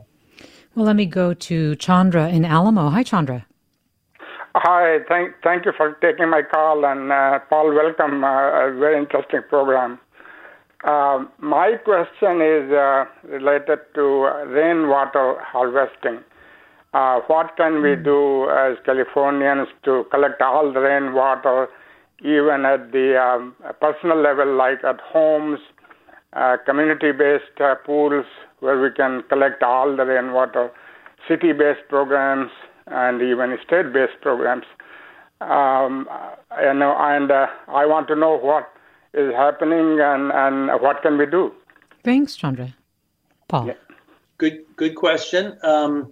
Well, 0.75 0.87
let 0.87 0.97
me 0.97 1.07
go 1.07 1.35
to 1.35 1.75
Chandra 1.77 2.29
in 2.29 2.45
Alamo. 2.45 2.91
Hi, 2.91 3.03
Chandra. 3.03 3.45
Hi, 4.55 4.99
thank 5.09 5.35
thank 5.43 5.65
you 5.65 5.73
for 5.77 5.93
taking 6.01 6.31
my 6.31 6.43
call, 6.43 6.85
and 6.85 7.11
uh, 7.11 7.39
Paul, 7.49 7.75
welcome. 7.75 8.23
Uh, 8.23 8.69
a 8.69 8.77
very 8.79 8.99
interesting 8.99 9.41
program. 9.49 9.99
Uh, 10.85 11.25
my 11.39 11.75
question 11.85 12.41
is 12.41 12.71
uh, 12.73 13.05
related 13.25 13.79
to 13.95 14.31
rainwater 14.47 15.37
harvesting. 15.41 16.21
Uh, 16.95 17.21
what 17.27 17.57
can 17.57 17.83
we 17.83 17.95
hmm. 17.95 18.03
do 18.03 18.51
as 18.51 18.77
Californians 18.85 19.69
to 19.85 20.05
collect 20.11 20.41
all 20.41 20.73
the 20.73 20.81
rainwater, 20.81 21.69
even 22.21 22.65
at 22.65 22.91
the 22.93 23.21
um, 23.21 23.55
personal 23.81 24.21
level, 24.21 24.57
like 24.57 24.83
at 24.85 25.01
homes, 25.01 25.61
uh, 26.33 26.57
community-based 26.65 27.61
uh, 27.61 27.75
pools 27.87 28.25
where 28.61 28.81
we 28.81 28.91
can 28.91 29.23
collect 29.29 29.63
all 29.63 29.97
the 29.97 30.05
rainwater, 30.05 30.71
city-based 31.27 31.89
programs, 31.89 32.51
and 32.87 33.23
even 33.23 33.57
state-based 33.65 34.21
programs. 34.21 34.65
Um, 35.41 36.09
you 36.63 36.75
know, 36.75 36.95
and 36.99 37.31
uh, 37.31 37.47
I 37.69 37.87
want 37.87 38.09
to 38.09 38.17
know 38.17 38.37
what 38.37 38.71
is 39.15 39.33
happening 39.35 40.01
and, 40.01 40.31
and 40.33 40.81
what 40.81 41.03
can 41.03 41.17
we 41.19 41.27
do. 41.27 41.53
Thanks, 42.05 42.37
Chandra. 42.37 42.75
Paul. 43.49 43.69
Yeah. 43.69 43.75
Good, 44.39 44.65
good 44.77 44.95
question. 44.95 45.59
Um, 45.63 46.11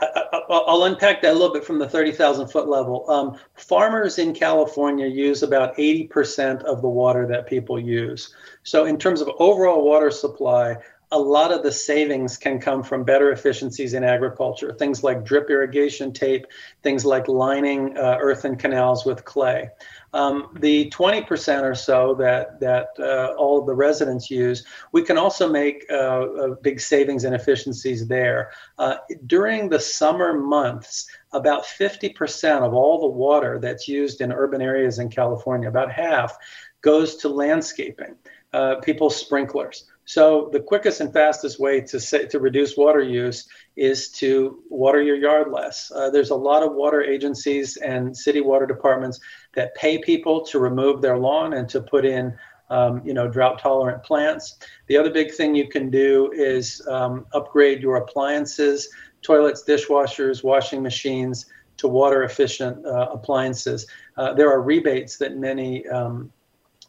I, 0.00 0.40
will 0.48 0.84
unpack 0.84 1.22
that 1.22 1.30
a 1.30 1.32
little 1.32 1.52
bit 1.52 1.64
from 1.64 1.78
the 1.78 1.88
30,000 1.88 2.48
foot 2.48 2.68
level. 2.68 3.08
Um, 3.10 3.38
farmers 3.54 4.18
in 4.18 4.34
California 4.34 5.06
use 5.06 5.42
about 5.42 5.76
80% 5.76 6.62
of 6.64 6.82
the 6.82 6.88
water 6.88 7.26
that 7.26 7.46
people 7.46 7.78
use. 7.78 8.34
So, 8.64 8.86
in 8.86 8.98
terms 8.98 9.20
of 9.20 9.30
overall 9.38 9.84
water 9.84 10.10
supply, 10.10 10.78
a 11.12 11.18
lot 11.18 11.52
of 11.52 11.62
the 11.62 11.70
savings 11.70 12.36
can 12.36 12.58
come 12.58 12.82
from 12.82 13.04
better 13.04 13.30
efficiencies 13.30 13.94
in 13.94 14.02
agriculture, 14.02 14.72
things 14.72 15.04
like 15.04 15.24
drip 15.24 15.48
irrigation 15.48 16.12
tape, 16.12 16.46
things 16.82 17.04
like 17.04 17.28
lining 17.28 17.96
uh, 17.96 18.16
earthen 18.20 18.56
canals 18.56 19.04
with 19.04 19.24
clay. 19.24 19.70
Um, 20.12 20.56
the 20.58 20.90
20% 20.90 21.62
or 21.62 21.74
so 21.74 22.14
that, 22.16 22.58
that 22.60 22.88
uh, 22.98 23.34
all 23.36 23.64
the 23.64 23.74
residents 23.74 24.30
use, 24.30 24.64
we 24.92 25.02
can 25.02 25.18
also 25.18 25.48
make 25.48 25.84
uh, 25.90 26.54
big 26.62 26.80
savings 26.80 27.24
and 27.24 27.34
efficiencies 27.34 28.08
there. 28.08 28.50
Uh, 28.78 28.96
during 29.26 29.68
the 29.68 29.80
summer 29.80 30.32
months, 30.32 31.08
about 31.32 31.64
50% 31.64 32.62
of 32.62 32.74
all 32.74 33.00
the 33.00 33.08
water 33.08 33.58
that's 33.60 33.86
used 33.86 34.20
in 34.20 34.32
urban 34.32 34.62
areas 34.62 34.98
in 34.98 35.10
California, 35.10 35.68
about 35.68 35.92
half, 35.92 36.36
goes 36.80 37.16
to 37.16 37.28
landscaping, 37.28 38.14
uh, 38.54 38.76
people's 38.76 39.16
sprinklers. 39.16 39.84
So 40.04 40.48
the 40.52 40.60
quickest 40.60 41.00
and 41.00 41.12
fastest 41.12 41.58
way 41.58 41.80
to 41.80 41.98
say, 41.98 42.26
to 42.26 42.38
reduce 42.38 42.76
water 42.76 43.02
use 43.02 43.48
is 43.74 44.10
to 44.20 44.62
water 44.68 45.02
your 45.02 45.16
yard 45.16 45.50
less. 45.50 45.90
Uh, 45.90 46.10
there's 46.10 46.30
a 46.30 46.36
lot 46.50 46.62
of 46.62 46.74
water 46.74 47.02
agencies 47.02 47.76
and 47.78 48.16
city 48.16 48.40
water 48.40 48.66
departments 48.66 49.18
that 49.54 49.74
pay 49.74 49.98
people 49.98 50.44
to 50.46 50.58
remove 50.58 51.02
their 51.02 51.18
lawn 51.18 51.54
and 51.54 51.68
to 51.70 51.80
put 51.80 52.04
in, 52.04 52.34
um, 52.70 53.02
you 53.04 53.14
know, 53.14 53.26
drought 53.26 53.58
tolerant 53.58 54.02
plants. 54.04 54.58
The 54.86 54.96
other 54.98 55.10
big 55.10 55.32
thing 55.32 55.54
you 55.54 55.68
can 55.68 55.90
do 55.90 56.30
is 56.32 56.86
um, 56.86 57.26
upgrade 57.32 57.82
your 57.82 57.96
appliances, 57.96 58.88
toilets, 59.22 59.64
dishwashers, 59.64 60.44
washing 60.44 60.82
machines 60.82 61.46
to 61.78 61.88
water 61.88 62.22
efficient 62.22 62.86
uh, 62.86 63.08
appliances. 63.10 63.86
Uh, 64.16 64.32
there 64.34 64.50
are 64.52 64.62
rebates 64.62 65.16
that 65.16 65.36
many 65.36 65.88
um, 65.88 66.30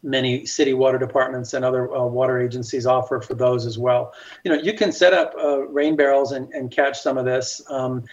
many 0.05 0.45
city 0.45 0.73
water 0.73 0.97
departments 0.97 1.53
and 1.53 1.65
other 1.65 1.93
uh, 1.93 2.05
water 2.05 2.39
agencies 2.39 2.85
offer 2.85 3.19
for 3.19 3.33
those 3.33 3.65
as 3.65 3.77
well. 3.77 4.13
You 4.43 4.51
know, 4.53 4.61
you 4.61 4.73
can 4.73 4.91
set 4.91 5.13
up 5.13 5.33
uh, 5.37 5.67
rain 5.67 5.95
barrels 5.95 6.31
and, 6.31 6.47
and 6.53 6.71
catch 6.71 7.01
some 7.01 7.17
of 7.17 7.25
this. 7.25 7.61
Um, 7.69 8.03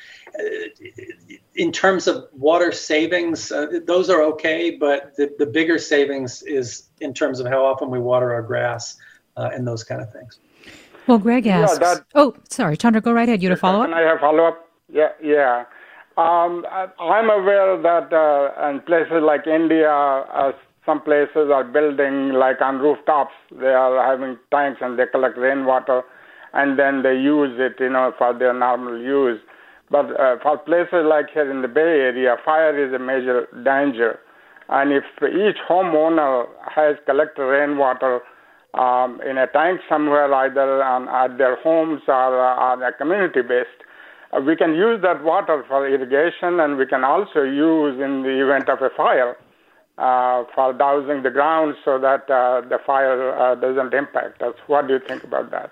in 1.55 1.71
terms 1.71 2.09
of 2.09 2.25
water 2.33 2.73
savings, 2.73 3.53
uh, 3.53 3.67
those 3.85 4.09
are 4.09 4.23
okay, 4.23 4.71
but 4.71 5.15
the, 5.17 5.35
the 5.39 5.47
bigger 5.47 5.79
savings 5.79 6.43
is 6.43 6.89
in 7.01 7.13
terms 7.13 7.39
of 7.39 7.47
how 7.47 7.65
often 7.65 7.91
we 7.91 7.99
water 7.99 8.33
our 8.33 8.43
grass 8.43 8.97
uh, 9.37 9.51
and 9.53 9.69
those 9.69 9.85
kind 9.85 10.01
of 10.01 10.11
things. 10.13 10.39
Well, 11.07 11.19
Greg 11.19 11.47
asks. 11.47 11.79
Yeah, 11.81 11.95
that, 11.95 12.05
oh, 12.15 12.35
sorry, 12.49 12.77
Chandra, 12.77 13.01
go 13.01 13.13
right 13.13 13.29
ahead. 13.29 13.43
You 13.43 13.51
to 13.51 13.57
follow 13.57 13.83
up? 13.83 13.89
Can 13.89 13.95
I 13.95 14.03
have 14.03 14.21
follow 14.21 14.45
up? 14.45 14.69
Yeah, 14.89 15.11
yeah. 15.23 15.65
Um, 16.17 16.67
I'm 16.99 17.31
aware 17.31 17.81
that 17.81 18.13
uh, 18.13 18.69
in 18.69 18.81
places 18.81 19.23
like 19.23 19.47
India, 19.47 19.91
uh, 19.91 20.53
some 20.85 21.01
places 21.01 21.51
are 21.53 21.65
building 21.65 22.33
like 22.33 22.61
on 22.61 22.79
rooftops. 22.79 23.35
They 23.53 23.73
are 23.73 24.03
having 24.05 24.37
tanks 24.51 24.81
and 24.83 24.99
they 24.99 25.07
collect 25.07 25.39
rainwater, 25.39 26.03
and 26.53 26.79
then 26.79 27.03
they 27.03 27.15
use 27.15 27.55
it, 27.59 27.77
you 27.79 27.91
know, 27.91 28.13
for 28.19 28.37
their 28.37 28.53
normal 28.53 29.01
use. 29.01 29.41
But 29.91 30.07
uh, 30.19 30.37
for 30.43 30.59
places 30.59 31.05
like 31.05 31.27
here 31.33 31.49
in 31.51 31.63
the 31.63 31.69
Bay 31.69 32.11
Area, 32.11 32.37
fire 32.45 32.75
is 32.75 32.93
a 32.93 32.99
major 32.99 33.47
danger. 33.65 34.19
And 34.69 34.91
if 34.93 35.05
each 35.23 35.59
homeowner 35.69 36.47
has 36.75 36.97
collected 37.05 37.43
rainwater 37.43 38.21
um, 38.75 39.21
in 39.29 39.37
a 39.37 39.47
tank 39.47 39.81
somewhere, 39.89 40.33
either 40.33 40.83
on, 40.83 41.09
at 41.09 41.37
their 41.37 41.57
homes 41.57 42.01
or, 42.09 42.41
uh, 42.41 42.89
a 42.89 42.93
community 42.93 43.43
based, 43.43 43.69
uh, 44.33 44.41
we 44.41 44.57
can 44.57 44.75
use 44.75 45.01
that 45.03 45.23
water 45.23 45.63
for 45.69 45.87
irrigation 45.87 46.59
and 46.59 46.79
we 46.79 46.87
can 46.87 47.05
also 47.05 47.43
use 47.43 48.01
in 48.01 48.23
the 48.23 48.43
event 48.43 48.69
of 48.71 48.81
a 48.81 48.89
fire 48.97 49.37
uh, 50.03 50.45
for 50.53 50.73
dousing 50.73 51.23
the 51.23 51.31
ground 51.31 51.77
so 51.85 51.97
that 51.97 52.29
uh, 52.29 52.61
the 52.63 52.79
fire 52.85 53.39
uh, 53.39 53.55
doesn't 53.55 53.95
impact 53.95 54.43
us. 54.43 54.57
What 54.67 54.89
do 54.89 54.95
you 54.95 55.01
think 55.07 55.23
about 55.23 55.53
that? 55.53 55.71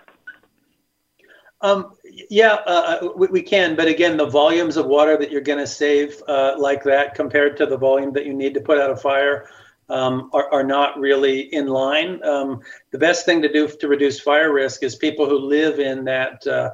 Um, 1.63 1.95
yeah, 2.31 2.55
uh, 2.65 3.09
we, 3.17 3.27
we, 3.27 3.43
can, 3.43 3.75
but 3.75 3.89
again, 3.89 4.17
the 4.17 4.27
volumes 4.27 4.77
of 4.77 4.87
water 4.87 5.17
that 5.17 5.33
you're 5.33 5.41
going 5.41 5.59
to 5.59 5.67
save 5.67 6.23
uh, 6.29 6.55
like 6.59 6.85
that 6.85 7.17
compared 7.17 7.57
to 7.57 7.67
the 7.67 7.77
volume 7.77 8.13
that 8.13 8.25
you 8.25 8.33
need 8.33 8.55
to 8.55 8.61
put 8.61 8.79
out 8.79 8.91
a 8.91 8.97
fire 8.97 9.49
um, 9.89 10.31
are, 10.33 10.51
are, 10.53 10.65
not 10.65 10.97
really 11.01 11.53
in 11.53 11.67
line. 11.67 12.23
Um, 12.23 12.61
the 12.93 12.99
best 12.99 13.27
thing 13.27 13.43
to 13.43 13.53
do 13.53 13.67
to 13.67 13.89
reduce 13.89 14.21
fire 14.21 14.53
risk 14.53 14.85
is 14.85 14.95
people 14.95 15.29
who 15.29 15.39
live 15.39 15.81
in 15.81 16.05
that 16.05 16.47
uh, 16.47 16.71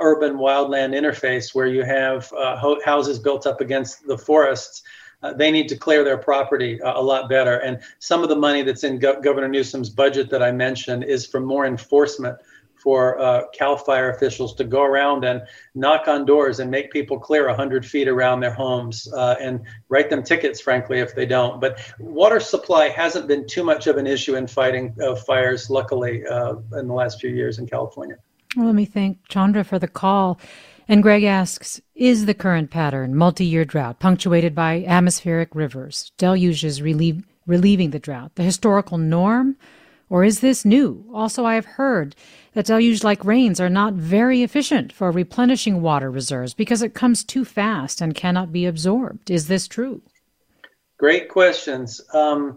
urban 0.00 0.34
wildland 0.34 0.92
interface 0.92 1.54
where 1.54 1.66
you 1.66 1.82
have 1.82 2.30
houses 2.84 3.18
built 3.18 3.46
up 3.46 3.62
against 3.62 4.06
the 4.06 4.18
forests 4.18 4.82
uh, 5.22 5.32
they 5.32 5.50
need 5.50 5.68
to 5.68 5.76
clear 5.76 6.04
their 6.04 6.18
property 6.18 6.80
uh, 6.80 6.98
a 6.98 7.02
lot 7.02 7.28
better. 7.28 7.58
And 7.58 7.80
some 7.98 8.22
of 8.22 8.28
the 8.28 8.36
money 8.36 8.62
that's 8.62 8.84
in 8.84 8.98
Go- 8.98 9.20
Governor 9.20 9.48
Newsom's 9.48 9.90
budget 9.90 10.30
that 10.30 10.42
I 10.42 10.52
mentioned 10.52 11.04
is 11.04 11.26
for 11.26 11.40
more 11.40 11.66
enforcement 11.66 12.38
for 12.76 13.18
uh, 13.20 13.42
CAL 13.52 13.76
FIRE 13.76 14.10
officials 14.10 14.54
to 14.54 14.64
go 14.64 14.82
around 14.82 15.24
and 15.24 15.42
knock 15.74 16.06
on 16.06 16.24
doors 16.24 16.60
and 16.60 16.70
make 16.70 16.92
people 16.92 17.18
clear 17.18 17.48
100 17.48 17.84
feet 17.84 18.06
around 18.06 18.38
their 18.38 18.52
homes 18.52 19.12
uh, 19.14 19.34
and 19.40 19.60
write 19.88 20.08
them 20.10 20.22
tickets, 20.22 20.60
frankly, 20.60 21.00
if 21.00 21.14
they 21.14 21.26
don't. 21.26 21.60
But 21.60 21.80
water 21.98 22.38
supply 22.38 22.88
hasn't 22.88 23.26
been 23.26 23.46
too 23.46 23.64
much 23.64 23.88
of 23.88 23.96
an 23.96 24.06
issue 24.06 24.36
in 24.36 24.46
fighting 24.46 24.96
uh, 25.02 25.16
fires, 25.16 25.68
luckily, 25.68 26.24
uh, 26.24 26.54
in 26.78 26.86
the 26.86 26.94
last 26.94 27.20
few 27.20 27.30
years 27.30 27.58
in 27.58 27.66
California. 27.66 28.16
Well, 28.56 28.66
let 28.66 28.74
me 28.74 28.84
thank 28.84 29.26
Chandra 29.28 29.64
for 29.64 29.78
the 29.78 29.88
call. 29.88 30.40
And 30.90 31.02
Greg 31.02 31.22
asks 31.22 31.82
Is 31.94 32.24
the 32.24 32.32
current 32.32 32.70
pattern, 32.70 33.14
multi 33.14 33.44
year 33.44 33.66
drought, 33.66 34.00
punctuated 34.00 34.54
by 34.54 34.84
atmospheric 34.86 35.54
rivers, 35.54 36.12
deluges 36.16 36.80
relieve, 36.80 37.24
relieving 37.46 37.90
the 37.90 37.98
drought, 37.98 38.34
the 38.36 38.42
historical 38.42 38.96
norm? 38.96 39.56
Or 40.08 40.24
is 40.24 40.40
this 40.40 40.64
new? 40.64 41.04
Also, 41.12 41.44
I 41.44 41.56
have 41.56 41.66
heard 41.66 42.16
that 42.54 42.64
deluge 42.64 43.04
like 43.04 43.22
rains 43.22 43.60
are 43.60 43.68
not 43.68 43.92
very 43.92 44.42
efficient 44.42 44.90
for 44.90 45.10
replenishing 45.10 45.82
water 45.82 46.10
reserves 46.10 46.54
because 46.54 46.80
it 46.80 46.94
comes 46.94 47.22
too 47.22 47.44
fast 47.44 48.00
and 48.00 48.14
cannot 48.14 48.50
be 48.50 48.64
absorbed. 48.64 49.30
Is 49.30 49.48
this 49.48 49.68
true? 49.68 50.00
Great 50.98 51.28
questions. 51.28 52.00
Um, 52.14 52.56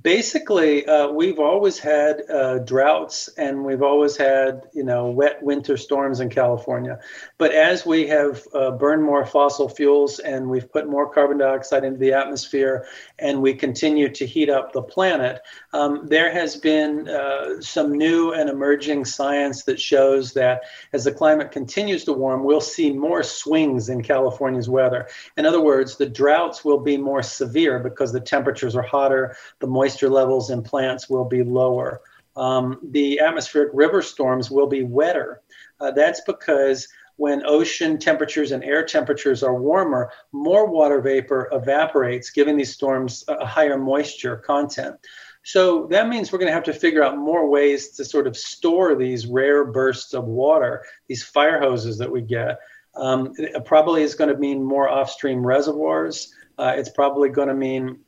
basically, 0.00 0.86
uh, 0.86 1.08
we've 1.08 1.38
always 1.38 1.78
had 1.78 2.22
uh, 2.30 2.58
droughts 2.60 3.28
and 3.36 3.62
we've 3.62 3.82
always 3.82 4.16
had, 4.16 4.62
you 4.72 4.84
know, 4.84 5.10
wet 5.10 5.42
winter 5.42 5.76
storms 5.76 6.20
in 6.20 6.30
California. 6.30 6.98
But 7.36 7.52
as 7.52 7.84
we 7.84 8.06
have 8.06 8.42
uh, 8.54 8.70
burned 8.70 9.02
more 9.02 9.26
fossil 9.26 9.68
fuels 9.68 10.18
and 10.18 10.48
we've 10.48 10.70
put 10.72 10.88
more 10.88 11.12
carbon 11.12 11.38
dioxide 11.38 11.84
into 11.84 11.98
the 11.98 12.14
atmosphere 12.14 12.86
and 13.18 13.42
we 13.42 13.54
continue 13.54 14.08
to 14.08 14.26
heat 14.26 14.48
up 14.48 14.72
the 14.72 14.82
planet, 14.82 15.42
um, 15.74 16.06
there 16.06 16.32
has 16.32 16.56
been 16.56 17.08
uh, 17.08 17.60
some 17.60 17.92
new 17.92 18.32
and 18.32 18.48
emerging 18.48 19.04
science 19.04 19.64
that 19.64 19.78
shows 19.80 20.32
that 20.32 20.62
as 20.94 21.04
the 21.04 21.12
climate 21.12 21.50
continues 21.50 22.04
to 22.04 22.14
warm, 22.14 22.44
we'll 22.44 22.60
see 22.60 22.92
more 22.92 23.22
swings 23.22 23.90
in 23.90 24.02
California's 24.02 24.70
weather. 24.70 25.08
In 25.36 25.44
other 25.44 25.60
words, 25.60 25.96
the 25.96 26.08
droughts 26.08 26.64
will 26.64 26.80
be 26.80 26.96
more 26.96 27.22
severe 27.22 27.78
because 27.78 28.12
the 28.12 28.20
temperatures 28.20 28.74
are 28.74 28.82
hotter, 28.82 29.36
the 29.58 29.66
moisture 29.82 30.08
levels 30.08 30.50
in 30.50 30.62
plants 30.62 31.10
will 31.10 31.24
be 31.24 31.42
lower. 31.42 32.00
Um, 32.36 32.78
the 32.96 33.18
atmospheric 33.18 33.70
river 33.74 34.00
storms 34.00 34.46
will 34.48 34.68
be 34.68 34.84
wetter. 34.84 35.42
Uh, 35.80 35.90
that's 35.90 36.22
because 36.32 36.86
when 37.16 37.42
ocean 37.44 37.98
temperatures 37.98 38.52
and 38.52 38.62
air 38.62 38.84
temperatures 38.84 39.42
are 39.42 39.54
warmer, 39.70 40.10
more 40.30 40.64
water 40.78 41.00
vapor 41.00 41.48
evaporates, 41.52 42.30
giving 42.30 42.56
these 42.56 42.72
storms 42.72 43.24
a 43.26 43.44
higher 43.44 43.76
moisture 43.76 44.36
content. 44.36 44.94
So 45.42 45.88
that 45.88 46.08
means 46.08 46.30
we're 46.30 46.38
going 46.38 46.52
to 46.54 46.60
have 46.60 46.70
to 46.72 46.80
figure 46.84 47.02
out 47.02 47.18
more 47.18 47.44
ways 47.56 47.80
to 47.96 48.04
sort 48.04 48.26
of 48.28 48.36
store 48.36 48.94
these 48.94 49.26
rare 49.26 49.64
bursts 49.64 50.14
of 50.14 50.24
water, 50.24 50.84
these 51.08 51.24
fire 51.24 51.58
hoses 51.60 51.98
that 51.98 52.10
we 52.10 52.22
get. 52.22 52.52
Um, 52.94 53.32
it 53.36 53.64
probably 53.64 54.02
is 54.04 54.14
going 54.14 54.32
to 54.32 54.38
mean 54.46 54.62
more 54.62 54.88
off-stream 54.88 55.44
reservoirs. 55.44 56.32
Uh, 56.56 56.72
it's 56.78 56.90
probably 56.90 57.30
going 57.30 57.48
to 57.48 57.54
mean 57.68 57.98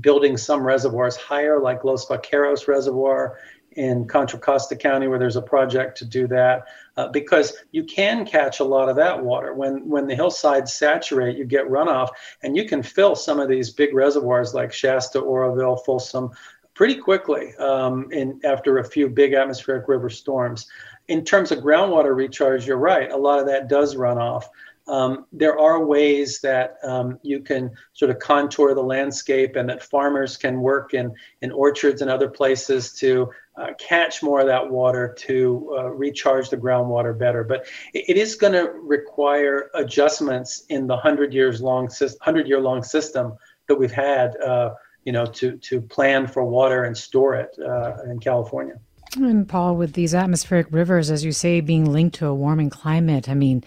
building 0.00 0.36
some 0.36 0.64
reservoirs 0.64 1.16
higher, 1.16 1.60
like 1.60 1.84
Los 1.84 2.06
Vaqueros 2.06 2.68
Reservoir 2.68 3.38
in 3.72 4.06
Contra 4.06 4.38
Costa 4.38 4.76
County, 4.76 5.06
where 5.06 5.18
there's 5.18 5.36
a 5.36 5.42
project 5.42 5.96
to 5.98 6.04
do 6.04 6.26
that, 6.26 6.66
uh, 6.96 7.08
because 7.08 7.54
you 7.72 7.84
can 7.84 8.26
catch 8.26 8.60
a 8.60 8.64
lot 8.64 8.88
of 8.88 8.96
that 8.96 9.22
water. 9.22 9.54
When 9.54 9.88
when 9.88 10.06
the 10.06 10.14
hillsides 10.14 10.74
saturate, 10.74 11.38
you 11.38 11.44
get 11.44 11.68
runoff, 11.68 12.10
and 12.42 12.56
you 12.56 12.66
can 12.66 12.82
fill 12.82 13.14
some 13.14 13.40
of 13.40 13.48
these 13.48 13.70
big 13.70 13.94
reservoirs 13.94 14.54
like 14.54 14.72
Shasta, 14.72 15.18
Oroville, 15.18 15.76
Folsom, 15.76 16.30
pretty 16.74 16.96
quickly 16.96 17.54
um, 17.56 18.10
in 18.12 18.40
after 18.44 18.78
a 18.78 18.84
few 18.84 19.08
big 19.08 19.32
atmospheric 19.34 19.88
river 19.88 20.10
storms. 20.10 20.66
In 21.08 21.24
terms 21.24 21.50
of 21.50 21.58
groundwater 21.58 22.14
recharge, 22.14 22.66
you're 22.66 22.76
right. 22.76 23.10
A 23.10 23.16
lot 23.16 23.40
of 23.40 23.46
that 23.46 23.68
does 23.68 23.96
run 23.96 24.18
off 24.18 24.48
um, 24.88 25.26
there 25.32 25.58
are 25.58 25.84
ways 25.84 26.40
that 26.40 26.76
um, 26.82 27.18
you 27.22 27.40
can 27.40 27.70
sort 27.92 28.10
of 28.10 28.18
contour 28.18 28.74
the 28.74 28.82
landscape 28.82 29.56
and 29.56 29.68
that 29.68 29.82
farmers 29.82 30.36
can 30.36 30.60
work 30.60 30.94
in, 30.94 31.12
in 31.40 31.52
orchards 31.52 32.02
and 32.02 32.10
other 32.10 32.28
places 32.28 32.92
to 32.94 33.30
uh, 33.56 33.68
catch 33.78 34.22
more 34.22 34.40
of 34.40 34.46
that 34.46 34.70
water 34.70 35.14
to 35.18 35.76
uh, 35.78 35.90
recharge 35.90 36.48
the 36.50 36.56
groundwater 36.56 37.16
better. 37.16 37.44
But 37.44 37.66
it, 37.92 38.04
it 38.08 38.16
is 38.16 38.34
going 38.34 38.54
to 38.54 38.72
require 38.72 39.70
adjustments 39.74 40.64
in 40.68 40.86
the 40.86 40.94
100 40.94 41.32
years 41.32 41.60
long 41.60 41.88
100 41.88 42.48
year 42.48 42.60
long 42.60 42.82
system 42.82 43.34
that 43.68 43.76
we've 43.76 43.92
had 43.92 44.36
uh, 44.40 44.74
you 45.04 45.12
know 45.12 45.26
to 45.26 45.56
to 45.58 45.80
plan 45.80 46.26
for 46.26 46.44
water 46.44 46.84
and 46.84 46.96
store 46.96 47.34
it 47.34 47.56
uh, 47.58 48.02
in 48.10 48.18
California. 48.18 48.78
And 49.16 49.46
Paul, 49.46 49.76
with 49.76 49.92
these 49.92 50.14
atmospheric 50.14 50.68
rivers, 50.70 51.10
as 51.10 51.22
you 51.22 51.32
say, 51.32 51.60
being 51.60 51.92
linked 51.92 52.16
to 52.16 52.26
a 52.26 52.34
warming 52.34 52.70
climate, 52.70 53.28
I 53.28 53.34
mean, 53.34 53.62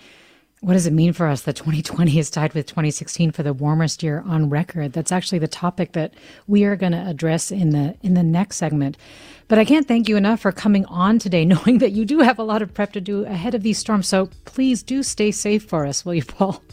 what 0.66 0.74
does 0.74 0.88
it 0.88 0.94
mean 0.94 1.14
for 1.14 1.28
us 1.28 1.44
that 1.44 1.56
2020 1.56 2.18
is 2.18 2.32
tied 2.32 2.56
with 2.56 2.66
2016 2.66 3.30
for 3.30 3.44
the 3.44 3.54
warmest 3.54 4.02
year 4.02 4.24
on 4.26 4.50
record? 4.50 4.94
That's 4.94 5.12
actually 5.12 5.38
the 5.38 5.48
topic 5.48 5.92
that 5.92 6.16
we 6.48 6.64
are 6.64 6.76
going 6.76 6.92
to 6.92 7.08
address 7.08 7.52
in 7.52 7.70
the 7.70 7.96
in 8.02 8.16
the 8.16 8.24
next 8.24 8.56
segment. 8.56 8.98
But 9.48 9.60
I 9.60 9.66
can't 9.66 9.88
thank 9.88 10.10
you 10.10 10.18
enough 10.18 10.40
for 10.40 10.52
coming 10.52 10.84
on 10.86 11.20
today, 11.20 11.46
knowing 11.54 11.78
that 11.78 11.92
you 11.92 12.04
do 12.04 12.22
have 12.22 12.40
a 12.40 12.44
lot 12.44 12.64
of 12.64 12.74
prep 12.74 12.94
to 12.94 13.02
do 13.02 13.26
ahead 13.26 13.54
of 13.54 13.62
these 13.62 13.78
storms. 13.78 14.08
So 14.08 14.28
please 14.46 14.82
do 14.82 15.04
stay 15.04 15.30
safe 15.30 15.64
for 15.64 15.86
us, 15.86 16.04
will 16.04 16.16
you, 16.16 16.26
Paul? 16.26 16.64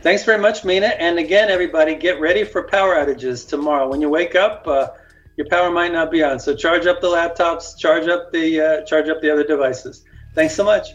Thanks 0.00 0.24
very 0.24 0.40
much, 0.40 0.64
Mina. 0.64 0.94
And 0.98 1.18
again, 1.18 1.50
everybody, 1.50 1.94
get 1.94 2.18
ready 2.18 2.44
for 2.44 2.62
power 2.62 2.94
outages 2.94 3.46
tomorrow. 3.46 3.90
When 3.90 4.00
you 4.00 4.08
wake 4.08 4.34
up, 4.34 4.66
uh, 4.66 4.88
your 5.36 5.48
power 5.48 5.70
might 5.70 5.92
not 5.92 6.10
be 6.10 6.24
on, 6.24 6.40
so 6.40 6.56
charge 6.56 6.86
up 6.86 7.02
the 7.02 7.08
laptops, 7.08 7.76
charge 7.76 8.08
up 8.08 8.32
the 8.32 8.58
uh, 8.58 8.84
charge 8.84 9.10
up 9.10 9.20
the 9.20 9.30
other 9.30 9.44
devices. 9.44 10.02
Thanks 10.34 10.54
so 10.54 10.64
much. 10.64 10.94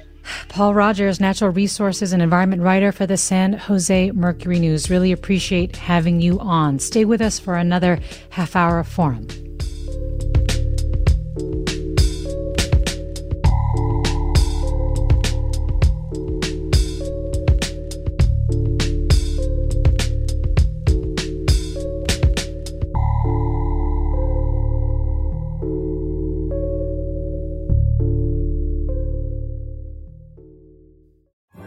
Paul 0.49 0.73
Rogers, 0.73 1.19
natural 1.19 1.51
resources 1.51 2.13
and 2.13 2.21
environment 2.21 2.61
writer 2.61 2.91
for 2.91 3.05
the 3.05 3.17
San 3.17 3.53
Jose 3.53 4.11
Mercury 4.11 4.59
News. 4.59 4.89
Really 4.89 5.11
appreciate 5.11 5.75
having 5.75 6.21
you 6.21 6.39
on. 6.39 6.79
Stay 6.79 7.05
with 7.05 7.21
us 7.21 7.39
for 7.39 7.55
another 7.55 7.99
half 8.31 8.55
hour 8.55 8.79
of 8.79 8.87
forum. 8.87 9.27